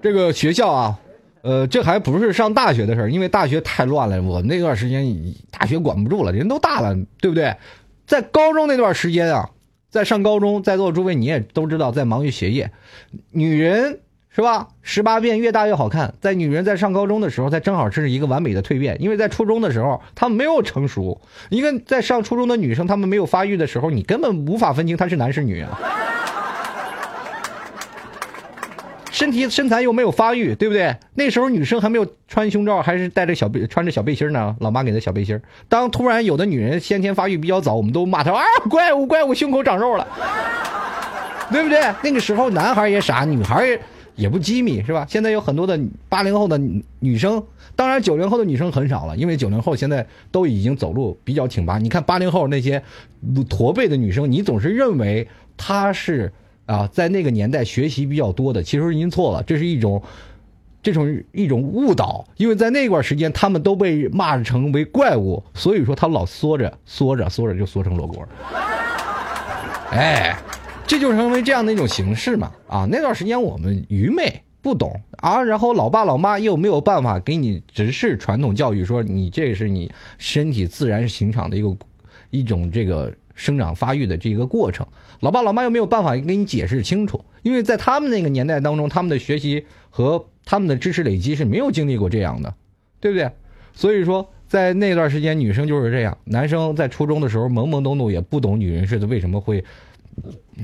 [0.00, 0.98] 这个学校啊，
[1.42, 4.20] 呃，这还不是上大学的事儿，因为大学太乱了。
[4.22, 5.06] 我那段时间
[5.50, 7.54] 大学管不住了，人都大了，对不对？
[8.06, 9.50] 在高中那段时间啊，
[9.90, 12.70] 在上高中，在座诸位你也都知道，在忙于学业，
[13.30, 14.68] 女人是吧？
[14.82, 16.14] 十八变越大越好看。
[16.20, 21.20] 在女人在上高中的时候，她正好是一个完美的蜕变，因为在初中的时候，她们没有成熟。
[21.48, 25.80] 一个在上初中的女生，她们没有发育的时候，你根本无法分清她是男是女啊。
[29.18, 30.94] 身体身材又没有发育，对不对？
[31.16, 34.54] 那时候女生还没有穿胸罩，还是带着小背穿着小背心呢。
[34.60, 35.36] 老妈给的小背心。
[35.68, 40.06] 当突然有的女人先天发育比较早，我们都骂她啊，怪物怪物，胸口长肉了，
[41.50, 41.80] 对不对？
[42.04, 43.76] 那个时候男孩也傻，女孩
[44.14, 45.04] 也不机敏，是吧？
[45.08, 45.76] 现在有很多的
[46.08, 46.56] 八零后的
[47.00, 47.42] 女生，
[47.74, 51.78] 当然九零后的女生很少了，因为九零后现在都已经走路比较挺拔。
[51.78, 52.80] 你看八零后那些
[53.50, 56.32] 驼背的女生，你总是认为她是。
[56.68, 60.02] 啊，在那个年代学习比较多的，其实您错了，这是一种，
[60.82, 68.22] 这种一种误导，因为在那段时间他们都被骂成为怪物，所以说他老缩着缩着缩着就缩成罗锅。
[69.92, 70.36] 哎，
[70.86, 72.52] 这就成为这样的一种形式嘛。
[72.68, 81.74] 啊，那段时间我们愚昧不懂啊，然后老爸老妈又没有办法给你直视传统教育，说你这是你身体自然形成的一个
[82.28, 83.10] 一种这个。
[83.38, 84.84] 生长发育的这个过程，
[85.20, 92.54] 老爸老妈又没有办法给你解释清楚，因为在他们那个年代当中，他们的学习和他们的知识累积是没有经历过这样的，
[93.00, 93.30] 对不对？
[93.74, 99.64] 所以说，在那段时间，女生就是这样，男生在初中的时候懵懵懂懂，也不懂女人是为什么会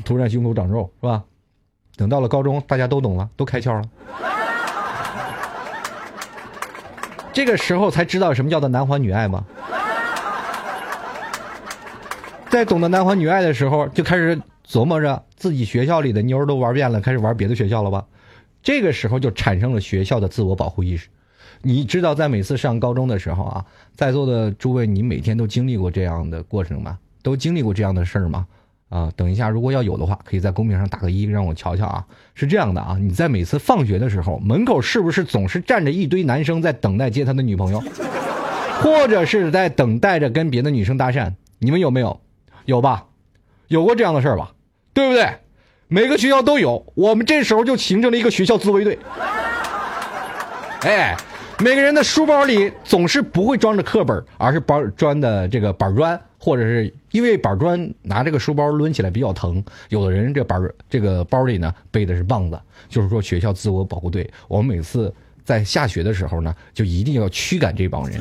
[0.04, 1.24] 突然胸口长肉，是吧？
[1.96, 3.82] 等到了高中，大家都懂了，都开窍了，
[7.32, 9.44] 这个时候才知道什么叫做男欢女爱吗？
[12.54, 18.06] 在懂得男欢女爱的时候，就开始琢磨着自己学校里的妞都玩遍了，开始玩别的学校了吧？
[18.62, 21.08] 这个时候就产生了学校的自我保护意识。
[21.62, 23.64] 你知道，在每次上高中的时候啊，
[23.96, 26.96] 在座的诸位，你每天都经历过这样的过程吗？
[27.24, 28.46] 都经历过这样的事儿吗？
[28.88, 32.06] 啊，等一下，如果要有的话，可以在公屏上打个一，让我瞧瞧啊。
[32.36, 37.82] 是这样的啊，你在每次放学的时候，门口是不是总是站着一堆男生在等待接他的女朋友，
[38.80, 41.32] 或者是在等待着跟别的女生搭讪？
[41.58, 42.20] 你们有没有？
[42.64, 43.06] 有吧，
[43.68, 44.52] 有过这样的事儿吧，
[44.92, 45.28] 对不对？
[45.88, 48.98] 每个学校都有，我们这时候就形成了一个学校自卫队。
[50.80, 51.14] 哎，
[51.60, 62.58] 每个人的书包里总是不会装着课本，而是包装的这个板砖，或者是因为板砖拿这个书包抡起来比较疼，有的人这板这个包里呢背的是棒子，
[62.88, 64.28] 就是说学校自我保护队。
[64.48, 68.20] 我们每次在下学的时候呢，就一定要驱赶这帮人。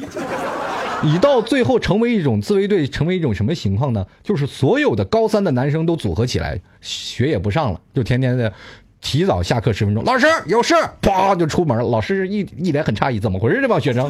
[1.04, 4.06] 你到最后成为一种自卫队，成为一种什么情况呢？
[4.24, 8.51] 就是所有的高三的男生都组合起来，学也不上了，就天天的
[9.01, 10.01] 提早下课十分钟。
[10.06, 11.84] 老师有事，啪就出门了。
[11.84, 13.60] 老师一 一脸很诧异，怎么回事？
[13.62, 14.10] 这帮学生，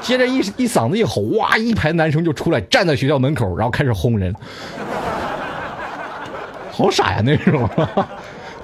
[0.00, 4.32] 接着一一嗓子一吼，哇，一排男生就出来站在学校门口，然后开始轰人，
[6.70, 7.68] 好傻呀那时候。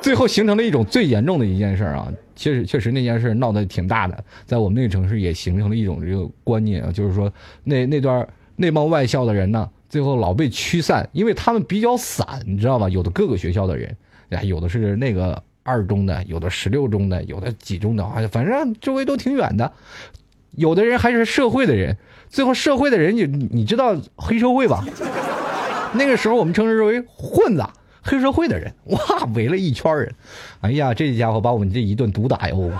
[0.06, 7.28] 最后形成了一种最严重的一件事啊，确实确实那件事闹得挺大的，在我们那个城市也形成了一种这个观念啊，就是说
[7.64, 12.88] 那那段那帮外校的人呢，最后老被驱散，因为他们比较散，你知道吧？
[12.88, 13.96] 有的各个学校的人，
[14.28, 19.72] 哎，有的是那个二中的，有的十六中的，有的几中的，哎，反正周围都挺远的，
[20.52, 21.96] 有的人还是社会的人，
[22.28, 24.86] 最后社会的人你你知道黑社会吧？
[25.94, 27.64] 那个时候我们称之为混子。
[28.06, 28.98] 黑社会的人哇，
[29.34, 30.14] 围了一圈人，
[30.60, 32.70] 哎呀，这家伙把我们这一顿毒打哟，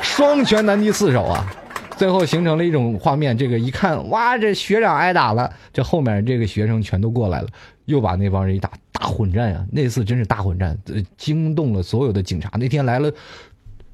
[0.00, 1.46] 双拳难敌四手啊！
[1.96, 7.48] 最后形成了一种画面，这个一看哇，这学长挨打了，这后面这个学生全都过来了，
[7.84, 9.64] 又把那帮人一打，大混战呀！
[9.70, 10.78] 那次真是大混战，
[11.16, 12.50] 惊动了所有的警察。
[12.58, 13.10] 那天来了，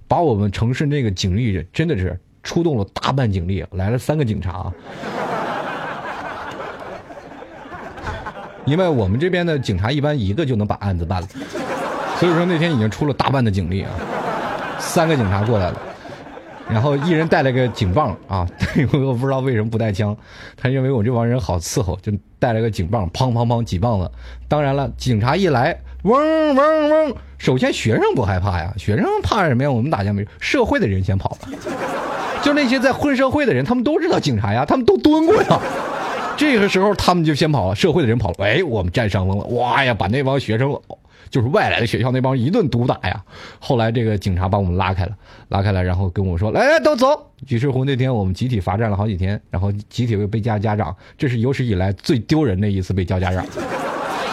[0.08, 4.72] 把我们城市那个警力真的是出动了大半警力，来了三个警察。
[8.64, 11.28] 因为我们这边的警察一般一个就能把案子办了，
[12.18, 13.90] 所以说那天已经出了大半的警力啊，
[14.78, 15.80] 三个警察过来了。
[16.70, 18.46] 然后一人带了个警棒啊，
[18.94, 20.16] 我不知道为什么不带枪，
[20.56, 24.10] 他认为我这帮人好伺候，就带了个警棒，砰砰砰几棒子。
[24.48, 29.70] 当然了，警察一来，嗡嗡嗡，首先学生不害怕呀，学生怕什么呀？
[29.70, 31.48] 我们打架没，社会的人先跑了，
[32.42, 35.60] 就那些在混社会的人，他们都知道警察呀，他们都蹲过呀。
[36.36, 40.80] 这个时候他们就先跑了，社会的人跑了，哎，我们占上风了，哇呀，把那帮学生。
[41.30, 43.24] 就是外来的学校那帮一顿毒打呀，
[43.58, 45.12] 后来这个警察把我们拉开了，
[45.48, 53.46] 拉开了，然后跟我说：“来来，都走。”于是乎那天我们集体罚站了好几天，然后集体又被叫家长，这是有史以来最丢人的一次被叫家长。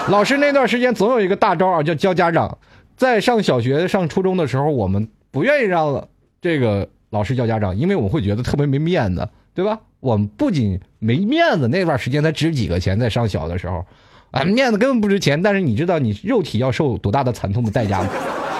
[0.09, 2.57] 老师那段时间总有一个大招啊，叫叫家长。
[2.97, 6.05] 在上小学、上初中的时候，我们不愿意让
[6.41, 9.79] 这个老师叫家长，因为我们会觉得特别没面子，对吧？
[9.99, 13.85] 我们不仅没面子，那段时间才值几个钱，在上小的时候。
[14.31, 18.09] 啊，面子根本不值钱，但是你知道你肉体要受多大的惨痛的代价吗？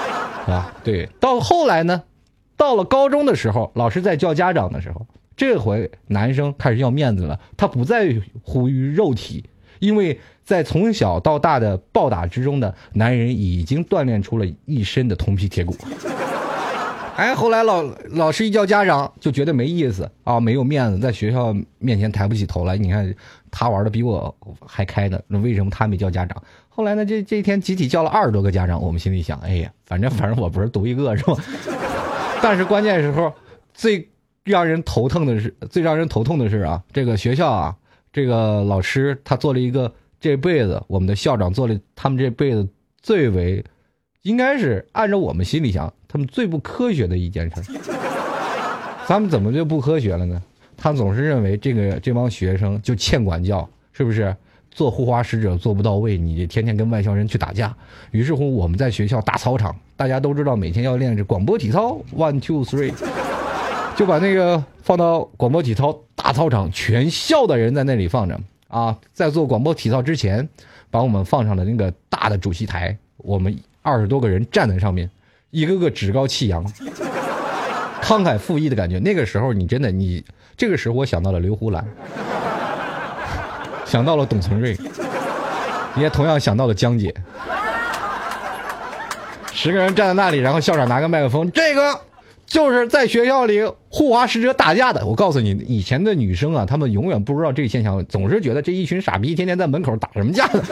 [0.52, 1.08] 啊，对。
[1.20, 2.02] 到后来呢，
[2.56, 8.12] 到了高中的时候，老师在叫家长的时候，这回男生开始要面子了，他不在
[8.42, 9.44] 乎于肉体，
[9.78, 15.76] 因为在从小到大的暴打之中的男人已经锻炼出了一身的铜皮铁骨。
[17.20, 22.78] 哎，后来老老师一叫家长，就觉得没意思啊，没有面子，在学校面前抬不起头来。
[22.78, 23.14] 你看
[23.50, 24.34] 他玩的比我
[24.66, 26.42] 还开呢，那为什么他没叫家长？
[26.70, 31.36] 后来呢，这这一天集体叫了二十多个家长，我们心里想，哎呀，反正 反正我不是独一个是吧？
[32.40, 33.30] 但是关键时候，
[33.74, 34.08] 最
[34.42, 37.76] 让人头疼的是，最让人头痛的是啊，这个学校啊，
[38.14, 42.66] 这个老师他做了一个这辈子，我们的校长做了他们这辈子
[43.02, 43.62] 最为，
[44.22, 45.92] 应该是按照我们心里想。
[46.08, 47.62] 他们最不科学的一件事，
[49.06, 50.42] 咱们怎么就不科学了呢？
[50.76, 54.34] 他总是认为这个这帮学生就欠管教，是不是？
[54.72, 57.76] 做护花使者做不到位，你天天跟外校人去打架。
[58.12, 62.92] 于是乎，我们在学校大操场，大家都知道每天要练这广播体操，one two three，
[63.96, 68.96] 就把那个放到广播体操大操场，全校的人在那里放着啊。
[69.12, 70.48] 在做广播体操之前，
[70.88, 75.10] 把我们放上了那个大的主席台，我们二十多个人站在上面。
[75.50, 76.64] 一个个趾高气扬、
[78.00, 79.00] 慷慨赴义的感觉。
[79.00, 80.24] 那个时候，你真的，你
[80.56, 81.84] 这个时候，我想到了刘胡兰，
[83.84, 84.76] 想到了董存瑞，
[85.96, 87.12] 也同样想到了江姐。
[89.52, 92.00] 十个人站在那里，然后校长拿个麦克风，这个
[92.46, 95.04] 就是在学校里护花使者打架的。
[95.04, 100.62] 我告诉你，以前的女生啊，她们永远不知道这个现象，总是觉得这一群傻逼天天在门口打什么架呢？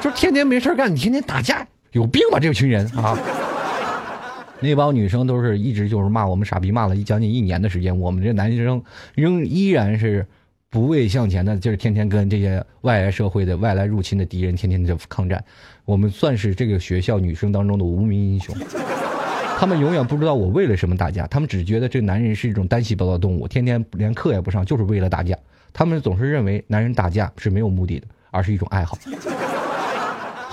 [0.00, 2.38] 就天天没事干，你天天打架，有病吧？
[2.38, 3.18] 这群人 啊！
[4.60, 7.96] 那帮女生都是一直就是骂我们傻逼，骂了一将近一年的时间。
[7.96, 8.82] 我们这男生
[9.14, 10.26] 仍依然是
[10.68, 15.42] 不畏向前的，就是天天跟这些外来社会的外来入侵的敌人天天的抗战。
[15.84, 18.54] 我们算是这个学校女生当中的无名英雄。
[19.60, 25.36] 他们永远不知道我为了什么打架，他们只觉得这男人是一种单细胞的动物，天天连课也不上，就是为了打架。
[25.72, 28.98] 他们总是认为男人打架是没有目的的，而是一种爱好。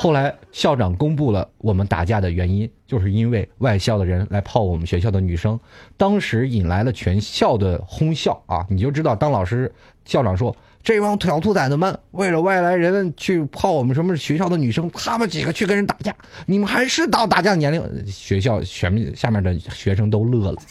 [0.06, 5.60] 后来校长公布了我们打架的原因，就是因为外校的人来泡我们学校的女生，
[5.98, 8.64] 当时引来了全校的哄笑啊！
[8.70, 9.74] 你就知道，当老师
[10.06, 20.62] 校长说这帮小兔崽子们为了外来人去泡我们什么学校的女生，他们几个去跟人打架，你们还是到打架年龄，学校全面下面的学生都乐了，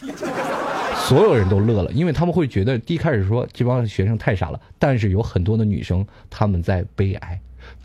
[1.09, 7.41] 所有人都乐了，因为他们会觉得第一开始说这帮学生太傻了，但是有很多的女生他们在悲哀。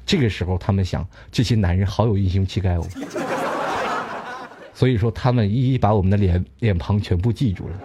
[0.10, 2.84] 这个时候，他们想，这些男人好有英雄气概哦。
[4.74, 7.76] 所以说，他们一一把我们的脸脸庞全部记住了。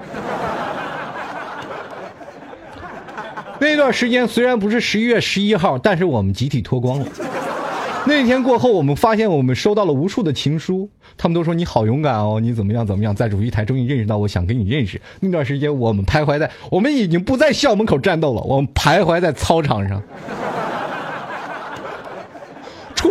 [3.61, 7.07] 那段时间虽然不是十一月十一号，但是我们集体脱光了。
[8.07, 14.99] 那天过后，我们发现我们收到了无数的情书，他们都说你好勇敢哦，你怎么样怎么样，在主席台终于认识到我想跟你认识。
[15.21, 20.03] 那段时间，我们徘徊在，我们已经不在校门口战斗了，我们徘徊在操场上。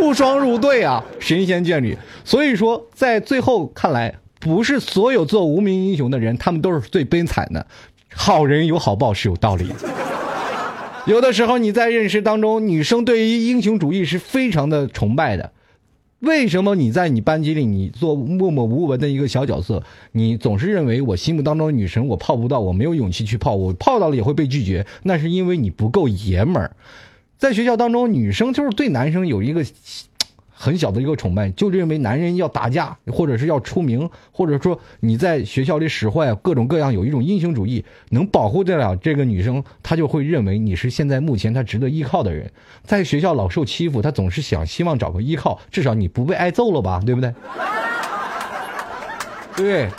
[0.03, 1.97] 出双入对啊，神仙眷侣。
[2.25, 7.65] 所以说，在最后看来，不是所有做无名英雄的人，他们都是最悲惨的。
[8.13, 9.75] 好人有好报是有道理的。
[11.05, 15.53] 有的时候你在认识当中，女生对于英雄主义是非常的崇拜的。
[16.19, 26.75] 为什么你在你班级里，你做默默无闻的一个小角色，你总是认为我心目当中女神我泡不到，我没有勇气去泡，我泡到了也会被拒绝，那是因为你不够爷们儿。
[27.43, 29.61] 在学校当中，女生就是对男生有一个
[30.53, 42.49] 很小的一个崇拜，就认为男人要打架，或者是要出名，或者说你在学校里使坏，各种各样有一种英雄主义，能保护得了这个女生，她就会认为你是现在目前她值得依靠的人。
[42.85, 47.33] 在学校老受欺负，她总是想希望找个依靠，至少你不被挨揍了吧，对不对？
[49.57, 49.89] 对，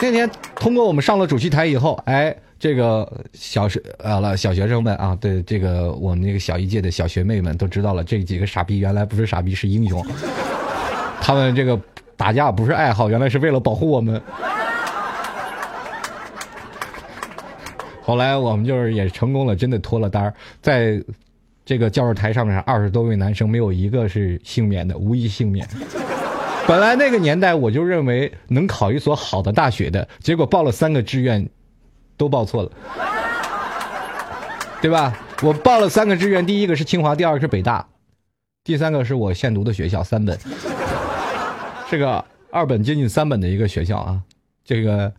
[0.00, 2.34] 那天通过我们上了主席台以后，哎，
[2.64, 10.02] 这个小学啊了小学生们啊，对这个我们那个小一届的小学妹们都知道了，这几个傻逼原来不是傻逼是英雄，
[11.20, 11.78] 他们这个
[12.16, 14.18] 打架不是爱好，原来是为了保护我们。
[18.00, 20.98] 后来我们就是也成功了，真的脱了单儿，在
[21.66, 25.68] 这个教授台上面，二十多位男生没有一个是幸免的，无一幸免。
[26.66, 31.46] 本来那个年代我就认为能考一所好的大学的，结果报了三个志愿，
[32.16, 32.70] 都报错了，
[34.80, 35.16] 对吧？
[35.42, 37.84] 我报了三个志愿，第一个是清华，第二个是北大，
[38.62, 40.38] 第三个是我现读的学校三本，
[41.90, 44.22] 是个二本接近三本的一个学校啊。
[44.64, 45.12] 这个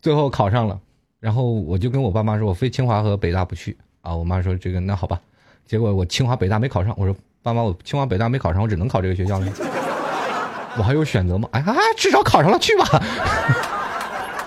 [0.00, 0.78] 最后考上了，
[1.18, 4.14] 然后我就跟我爸妈说，我非清华和北大不去啊。
[4.14, 5.18] 我妈说这个那好吧，
[5.66, 9.46] 结果我清华北大没考上，我说爸妈，我清华北大没考上，我只能考这个学校了。
[10.76, 11.48] 我还有选择吗？
[11.52, 12.84] 哎呀，至少考上了，去吧。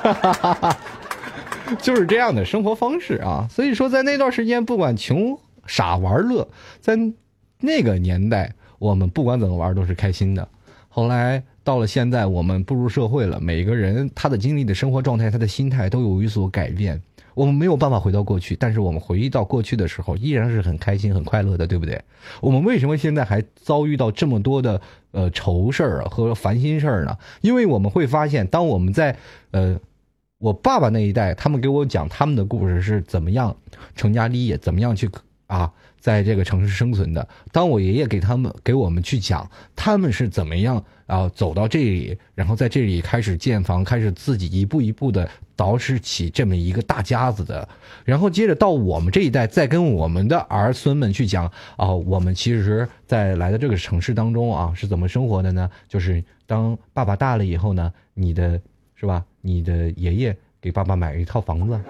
[0.04, 0.78] 哈哈哈哈
[1.82, 3.48] 就是这样的生活方式啊。
[3.50, 6.48] 所以说，在那段时间，不管穷傻玩乐，
[6.80, 6.98] 在
[7.60, 10.48] 那个年代，我们不管怎么玩都是开心的。
[10.90, 17.02] 后来到了现在，我们步入社会了，每个人他的经历的生活状态，他的心态都有一所改变。
[17.36, 22.02] 我们没有办法回到过去，但是我们回忆到过去的时候，依然是很开心、很快乐的，对不对？
[22.42, 27.16] 我们为什么现在还遭遇到这么多的呃愁事儿和烦心事儿呢？
[27.42, 29.16] 因为我们会发现，当我们在
[29.52, 29.80] 呃
[30.40, 33.56] 我爸爸那一代，他们给我讲他们的故事是怎么样
[33.96, 35.10] 成家立业，怎么样去
[35.48, 37.28] 啊在这个城市生存的。
[37.52, 45.30] 当我爷爷给他们给我们去讲他们是怎么样啊走到这里，然后在这里开始建房，开始自己一步一步的。
[45.58, 47.68] 捯饬起这么一个大家子的，
[48.06, 55.68] 然后接着到我们这一代，再跟我们的儿孙们去讲啊，我们其实，在来到这个城市当中啊，是怎么生活的呢？
[55.88, 58.62] 就是当爸爸大了以后呢，你的
[58.94, 59.26] 是吧？
[59.48, 61.80] 你的爷爷给爸爸买了一套房子，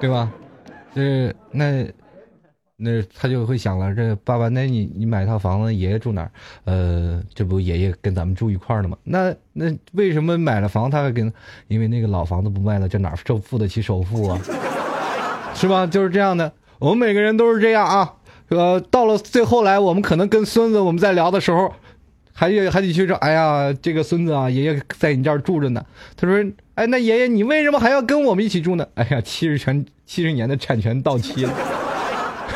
[0.00, 0.32] 对吧？
[0.94, 1.86] 这那。
[2.82, 6.30] 那他就会想了，这爸爸，那你你买套房子，爷爷住哪儿？
[6.64, 8.96] 呃，这不爷爷跟咱们住一块儿呢吗？
[9.04, 11.30] 那那为什么买了房他还跟？
[11.68, 14.40] 因为那个老房子不卖了，这哪受付得起首付啊？
[15.54, 15.86] 是吧？
[15.86, 18.14] 就是这样的，我们每个人都是这样啊。
[18.48, 21.70] 呃，到了最后来，我们可能跟孙子我们在聊的时候，
[22.40, 25.84] 还得还得去说，哎呀，这个孙子啊，爷爷在你这儿住着呢。
[26.16, 26.42] 他说，
[26.74, 28.88] 哎，那爷爷你为什么还要跟我们一起住呢？
[28.96, 31.52] 哎呀，七十全七十年的产权到期了。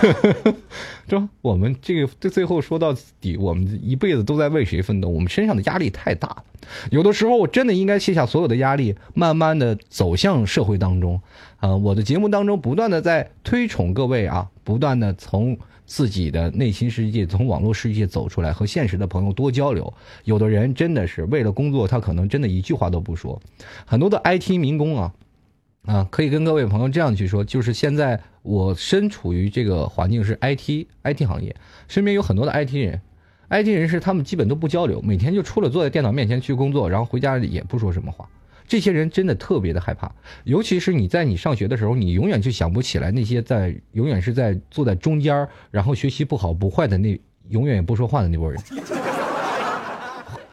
[1.07, 5.09] 这我们这个这最后说到底，我们一辈子都在为谁奋斗？
[5.11, 6.45] 我们身上的压力太大了，
[6.91, 11.21] 有的时候我真的应该卸下所有的压力，慢慢的走向社会当中。
[11.59, 19.93] 啊，我的节目当中不断的在推崇各位啊，不断的从自己的内心世界、从网络世界走出来，和现实的朋友多交流。
[20.25, 23.41] 有的人真的是为了工作，他可能真的一句话都不说。
[23.87, 25.15] 很多的 IT 民工啊。
[25.87, 31.55] 啊，可以跟各位朋友这样去说，就是现在我身处于这个环境是 IT IT 行业，
[31.89, 33.03] 身边有很多的 IT 人
[33.51, 38.27] ，IT 人士他们基本都不交流，每天就除了坐在电脑面前去工作，然后回家也不说什么话。
[38.67, 40.11] 这些人真的特别的害怕，
[40.45, 48.61] 尤其是你在你上学的时候，你永远就想不起来那些在永远是在坐在中间然后学习不好不坏的那永远也不说话的那波人。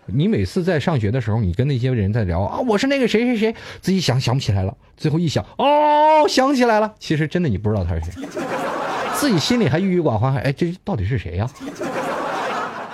[0.07, 8.27] 你每次在上学的时候，你跟那些人在聊啊，我是那个谁谁谁，自己想想不起来了，最后一想，哦，想起来了，其实真的你不知道他是谁，
[9.15, 11.49] 自己心里还郁郁寡欢，哎，这到底是谁呀？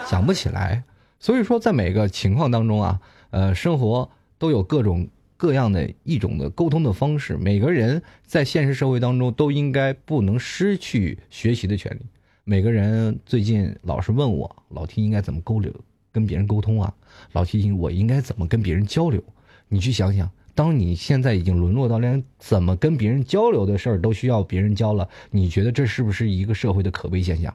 [0.05, 0.84] 想不起来。
[1.20, 2.99] 所以说，在每个情况当中啊，
[3.32, 4.07] 呃，生活
[4.38, 11.99] 都有各种各样的一种的沟通的方式，每个人在现实社会当中都应该不能失去学习的权利。
[12.43, 15.73] 每个人最近老是问我，老提应该怎么沟流。
[16.09, 16.91] 跟别人沟通啊，
[17.33, 19.23] 老提醒我应该怎么跟别人交流。
[19.67, 27.53] 你去想想，当你现在已经沦落到连怎么跟别人交流的事儿都需要别人教了，你觉得这是不是一个社会的可悲现象？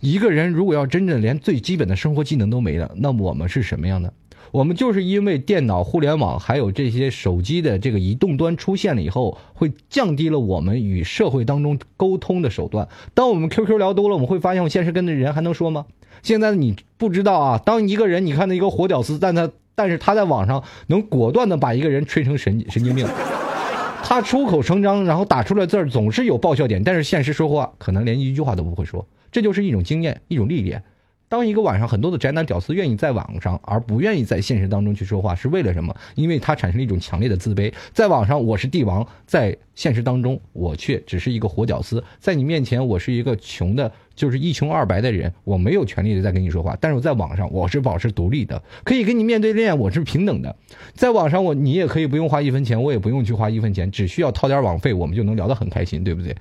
[0.00, 4.14] 一个人如果要真正连最基本的生活技能都没了，那我们是什么样的？
[4.52, 12.88] 我们就是因为电脑、互联网还有这些手机的这个移动端出现了以后，会降低了我们与社会当中沟通的手段。
[13.14, 15.86] 当我们 QQ 聊多了，我们会发现，我现实跟的人还能说吗？
[16.22, 23.06] 现在你不知道啊，当一个人你看到一个活屌丝，但他但是他在网上能果断的把一个人吹成神神经病，
[24.02, 30.82] 他出口成章，然后打出来字儿总是有爆笑点，但是现实说话可能连一句话都不会说，这就是一种经验，一种历练。
[31.30, 35.94] 当一个晚上很多的宅男屌丝愿意在网上，而不愿意在现实当中去说话，是为了什么？
[36.16, 37.72] 因为他产生了一种强烈的自卑。
[37.92, 42.02] 在网上我是帝王，在现实当中我却只是一个活屌丝。
[42.18, 46.76] 在你面前我是一个穷的，就是一穷二白的人，我没有权利的在跟你说话。
[46.80, 50.56] 但是我在网上我是保持独立的，可以跟你面对面，我是平等的。
[50.94, 56.34] 在网上我你也可以不用花一分钱，我也不用去花一分钱，只需要掏点网费，我们就能聊得很开心，对不对？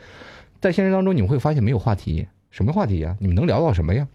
[0.59, 3.15] 在现实当中你们会发现没有话题，什么话题呀？
[3.19, 4.07] 你们能聊到什么呀？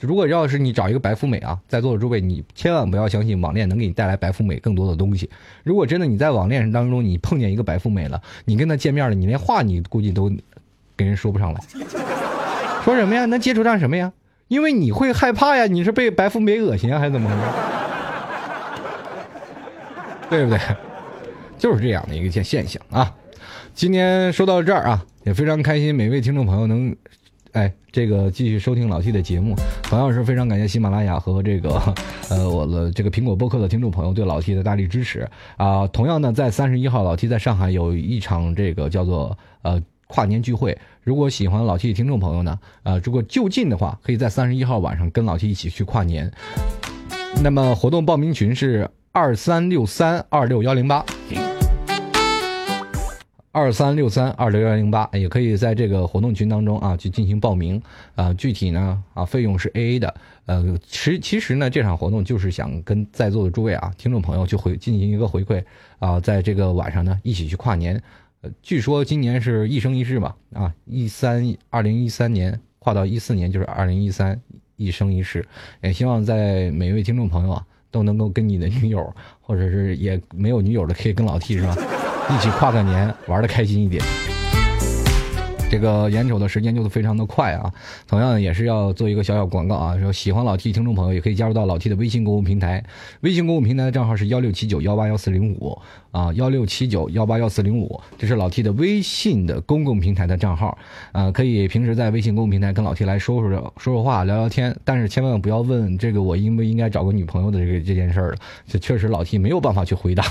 [0.00, 5.30] 如果要是你找一个白富美啊，在座的诸位，你千万不要相信网恋能给你带来白富美更多的东西。
[5.62, 10.30] 如果真的你在网恋当中你碰见一个白富美了，你跟她见面了，你连话你估计都
[10.94, 11.60] 跟人说不上来，
[12.84, 13.24] 说什么呀？
[13.24, 14.12] 能接触上什么呀？
[14.48, 17.30] 因为你会害怕呀，你是被白富美恶心啊，还是怎么？
[20.28, 20.58] 对不对？
[21.56, 23.14] 就是这样的一个现现象啊。
[23.74, 26.94] 今天说到这儿啊，也非常开心，每位听众朋友能。
[27.54, 31.80] 哎，这个继续收听老 T 的节目，同样是非常感谢喜马拉雅和这个，
[32.28, 35.86] 呃，我的这个苹果播客的听众朋友对老 T 的大力支持啊。
[35.86, 40.76] 同样呢，在三十一号，老 T 在上海有一场这个叫做呃跨年聚会。
[41.04, 46.28] 如果喜欢老 T 的听众朋友呢，啊，如果就近的话，可以在三十一号晚上跟老 T 一起去跨年。
[47.40, 51.04] 那么活动报名群是二三六三二六幺零八。
[53.54, 57.80] 二三六三二六幺零八，也可以在这个活动群当中啊去进行报名
[58.16, 58.34] 啊。
[58.34, 60.12] 具体呢啊费用是 A A 的。
[60.46, 65.62] 呃，其其实呢这场活动就是想跟在座的诸位啊听众朋友去回进行一个回馈
[66.00, 68.02] 啊，在这个晚上呢一起去跨年。
[68.40, 74.38] 呃，据说今年是一生一世嘛啊，一三二零一三年跨到一四年就是二零一三
[74.74, 75.46] 一生一世。
[75.80, 81.76] 也希望在每一位听众朋友啊都能够跟你的女友或者是也没有女友的可以跟老 T 是吧？
[82.30, 84.02] 一起跨个年，玩的开心一点。
[85.70, 87.72] 这个眼瞅的时间就是非常的快啊，
[88.06, 92.84] 同样也是要做一个小小广告啊，说喜欢老 T 听众朋友也可以加入到老 T 的微信公共平台，
[93.22, 95.76] 微信公共平台的账号是幺六七九幺八幺四零五。
[96.12, 100.78] 啊，幺六七九幺八幺四零五，这是老 T 的微信的公共平台的账号。
[101.10, 108.36] 啊，可以平时在微信公共平台跟老 T 来说说说说话聊聊天，但是千万不要问这个我应不应该找个女朋友的这个这件事儿了，
[108.68, 110.24] 这确实老 T 没有办法去回答。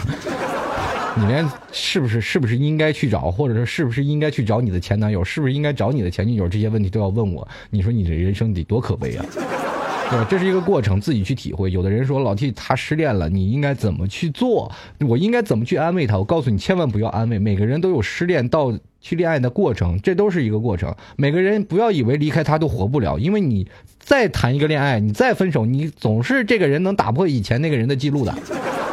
[1.16, 7.47] 你连是不是是不是应该去找，或者说是不是应该去找你的前男友，是不是应该找你的前女友，这些问题都要问我。
[7.70, 9.26] 你说你这人生得多可悲啊，
[10.09, 10.28] 对吧？
[10.28, 11.70] 这是一个过程，自己去体会。
[11.70, 14.72] 有的人说老 T 他失恋了，你应该怎么去做？
[15.07, 16.18] 我应该怎么去安慰他？
[16.18, 17.38] 我告诉你，千万不要安慰。
[17.38, 20.95] 每个人都有失恋到去恋爱的过程，这都是一个过程。
[21.16, 23.68] 每个人不要以为离开他都活不了，因为你
[23.99, 28.34] 再谈一个恋爱，你再分手，你总是这个人能打破以前那个人的记录的。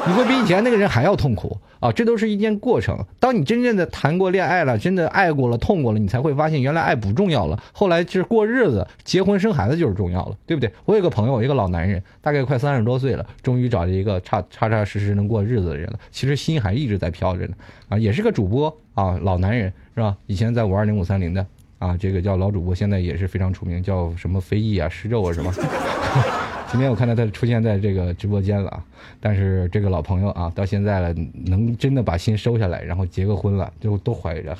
[0.06, 1.92] 你会比以前那个人还要痛苦啊！
[1.92, 2.98] 这都是一件过程。
[3.18, 7.62] 当你真正的谈过恋爱了，真的爱过了、痛过了，你才会发现原来爱不重要了。
[7.72, 10.72] 后来就是过日子、结婚、生孩子就是重要了，对不对？
[10.84, 15.98] 我有个朋友，一个老男人，大概快三十多岁了，终于找了一个差踏踏实实能过日子的人了。
[16.10, 17.54] 其实心还一直在飘着呢，
[17.90, 20.16] 啊，也是个主播啊，老男人是吧？
[20.26, 21.46] 以前在五二零五三零的
[21.78, 25.52] 啊，这个叫老主播，现在也是非常出名，叫什么飞翼啊、施咒啊什么。
[26.70, 28.82] 今天我看到他出现在这个直播间了啊，
[29.20, 31.12] 但是这个老朋友啊，到现在了，
[31.46, 34.56] 能真的把心收下来，然后结个婚了，就都怀着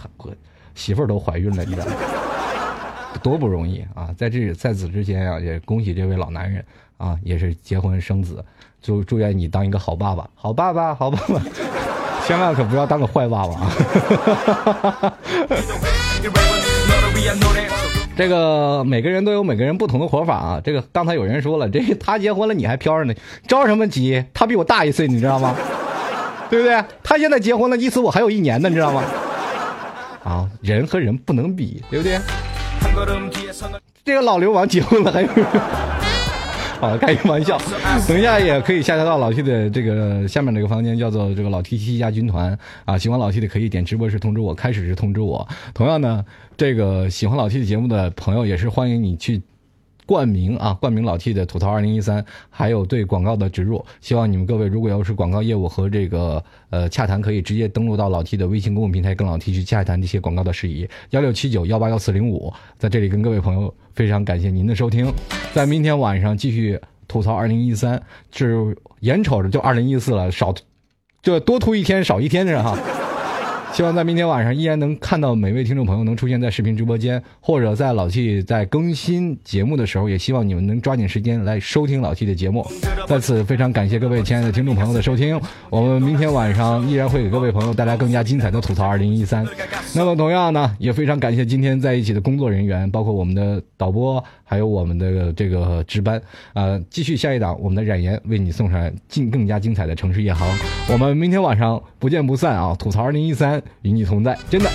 [0.75, 1.93] 媳妇儿都怀孕了，你知道吗？
[3.23, 4.13] 多不容易啊！
[4.19, 6.65] 在这在此之前啊，也恭喜这位老男人
[6.97, 8.45] 啊，也是结婚生子，
[8.83, 11.41] 祝祝愿你当一个好爸爸，好爸爸，好爸爸，
[12.27, 15.15] 千万可不要当个坏爸爸啊！
[18.21, 20.61] 这个每个人都有每个人不同的活法啊！
[20.63, 23.15] 这个刚才有人说了， 这他结婚了你还飘着呢，
[23.49, 24.23] 着什么急？
[24.35, 25.57] 他比我大一岁，你知道吗？
[26.51, 26.85] 对不对？
[27.03, 29.03] 他现在结婚了，意思我还有一年呢，你知道吗？
[30.23, 32.21] 啊，人和人不能比，对不对？
[34.05, 35.29] 这个老流氓结婚了还有。
[36.81, 37.61] 好，开个玩笑。
[38.09, 42.97] 等一下也可以下载到老 T 的这个下面这个房间，叫做这个老 T 七家军团啊。
[42.97, 45.47] 喜欢老 T 的可以点直播时通知我，开始时通知我。
[45.75, 46.25] 同样呢，
[46.57, 49.43] 这个喜欢老 T 的节目的朋友也是欢迎你去
[50.11, 53.85] 冠名啊，冠名老 T 的吐槽二零一三，还有对广告的植入。
[54.01, 60.89] 希望你们各位如果要是广告业务和这个呃洽谈，可以直接登录到老 T 的微信公共平台，跟老 T 去洽谈这些广告的事宜。
[61.11, 65.13] 幺六七九幺八幺四零五，在这里跟各位朋友非常感谢您的收听，
[65.53, 66.81] 在明天晚上继续。
[67.07, 68.01] 吐槽二零一三，
[68.31, 70.55] 是眼瞅着就二零一四了，少，
[71.23, 72.79] 就多吐一天少一天的哈。
[73.73, 82.67] 希望在明天晚上依然能看到每位听众朋友能出现在视频直播间，或者在老 T 在更新节目的时候，也希望你们能抓紧时间来收听老 T 的节目。
[83.07, 85.41] 在此非常感谢各位亲爱的听众朋友的收听，
[85.71, 89.47] 我们明天晚上依然会给各位朋友带来更加精彩的吐槽二零一三。
[89.95, 96.21] 那么同样呢，也非常感谢今天在一起的工作人员，包括我们的导播，还有我们的这个值班。
[96.55, 100.49] 呃，继续下一档，我们的冉岩为你送上进更加精彩的城市夜航。
[100.89, 102.75] 我们明天晚上不见不散啊！
[102.79, 104.70] 吐槽二零一三与你同在，真的，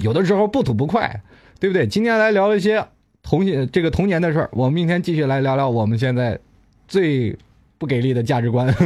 [0.00, 1.20] 有的时候不吐不快，
[1.58, 1.86] 对不对？
[1.86, 2.84] 今天来聊一些
[3.22, 6.38] 童年这个童年的事儿，我们明天继续来聊聊我们现在
[6.86, 7.36] 最
[7.78, 8.74] 不给力的价值观。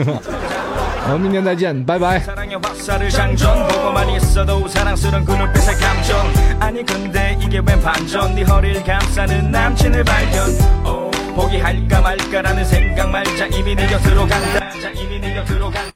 [1.07, 2.19] 我们明天再见，拜拜。
[2.21, 6.17] 사랑의 화살을 장전 보고만 있어도 사랑스런 그 눈빛의 감정
[6.59, 10.49] 아니 근데 이게 웬 반전 네 허리를 감싸는 남친을 발견
[10.87, 15.93] 오, 포기할까 말까라는 생각 말자 이미 내 곁으로 간다 자 이미 내 곁으로 간다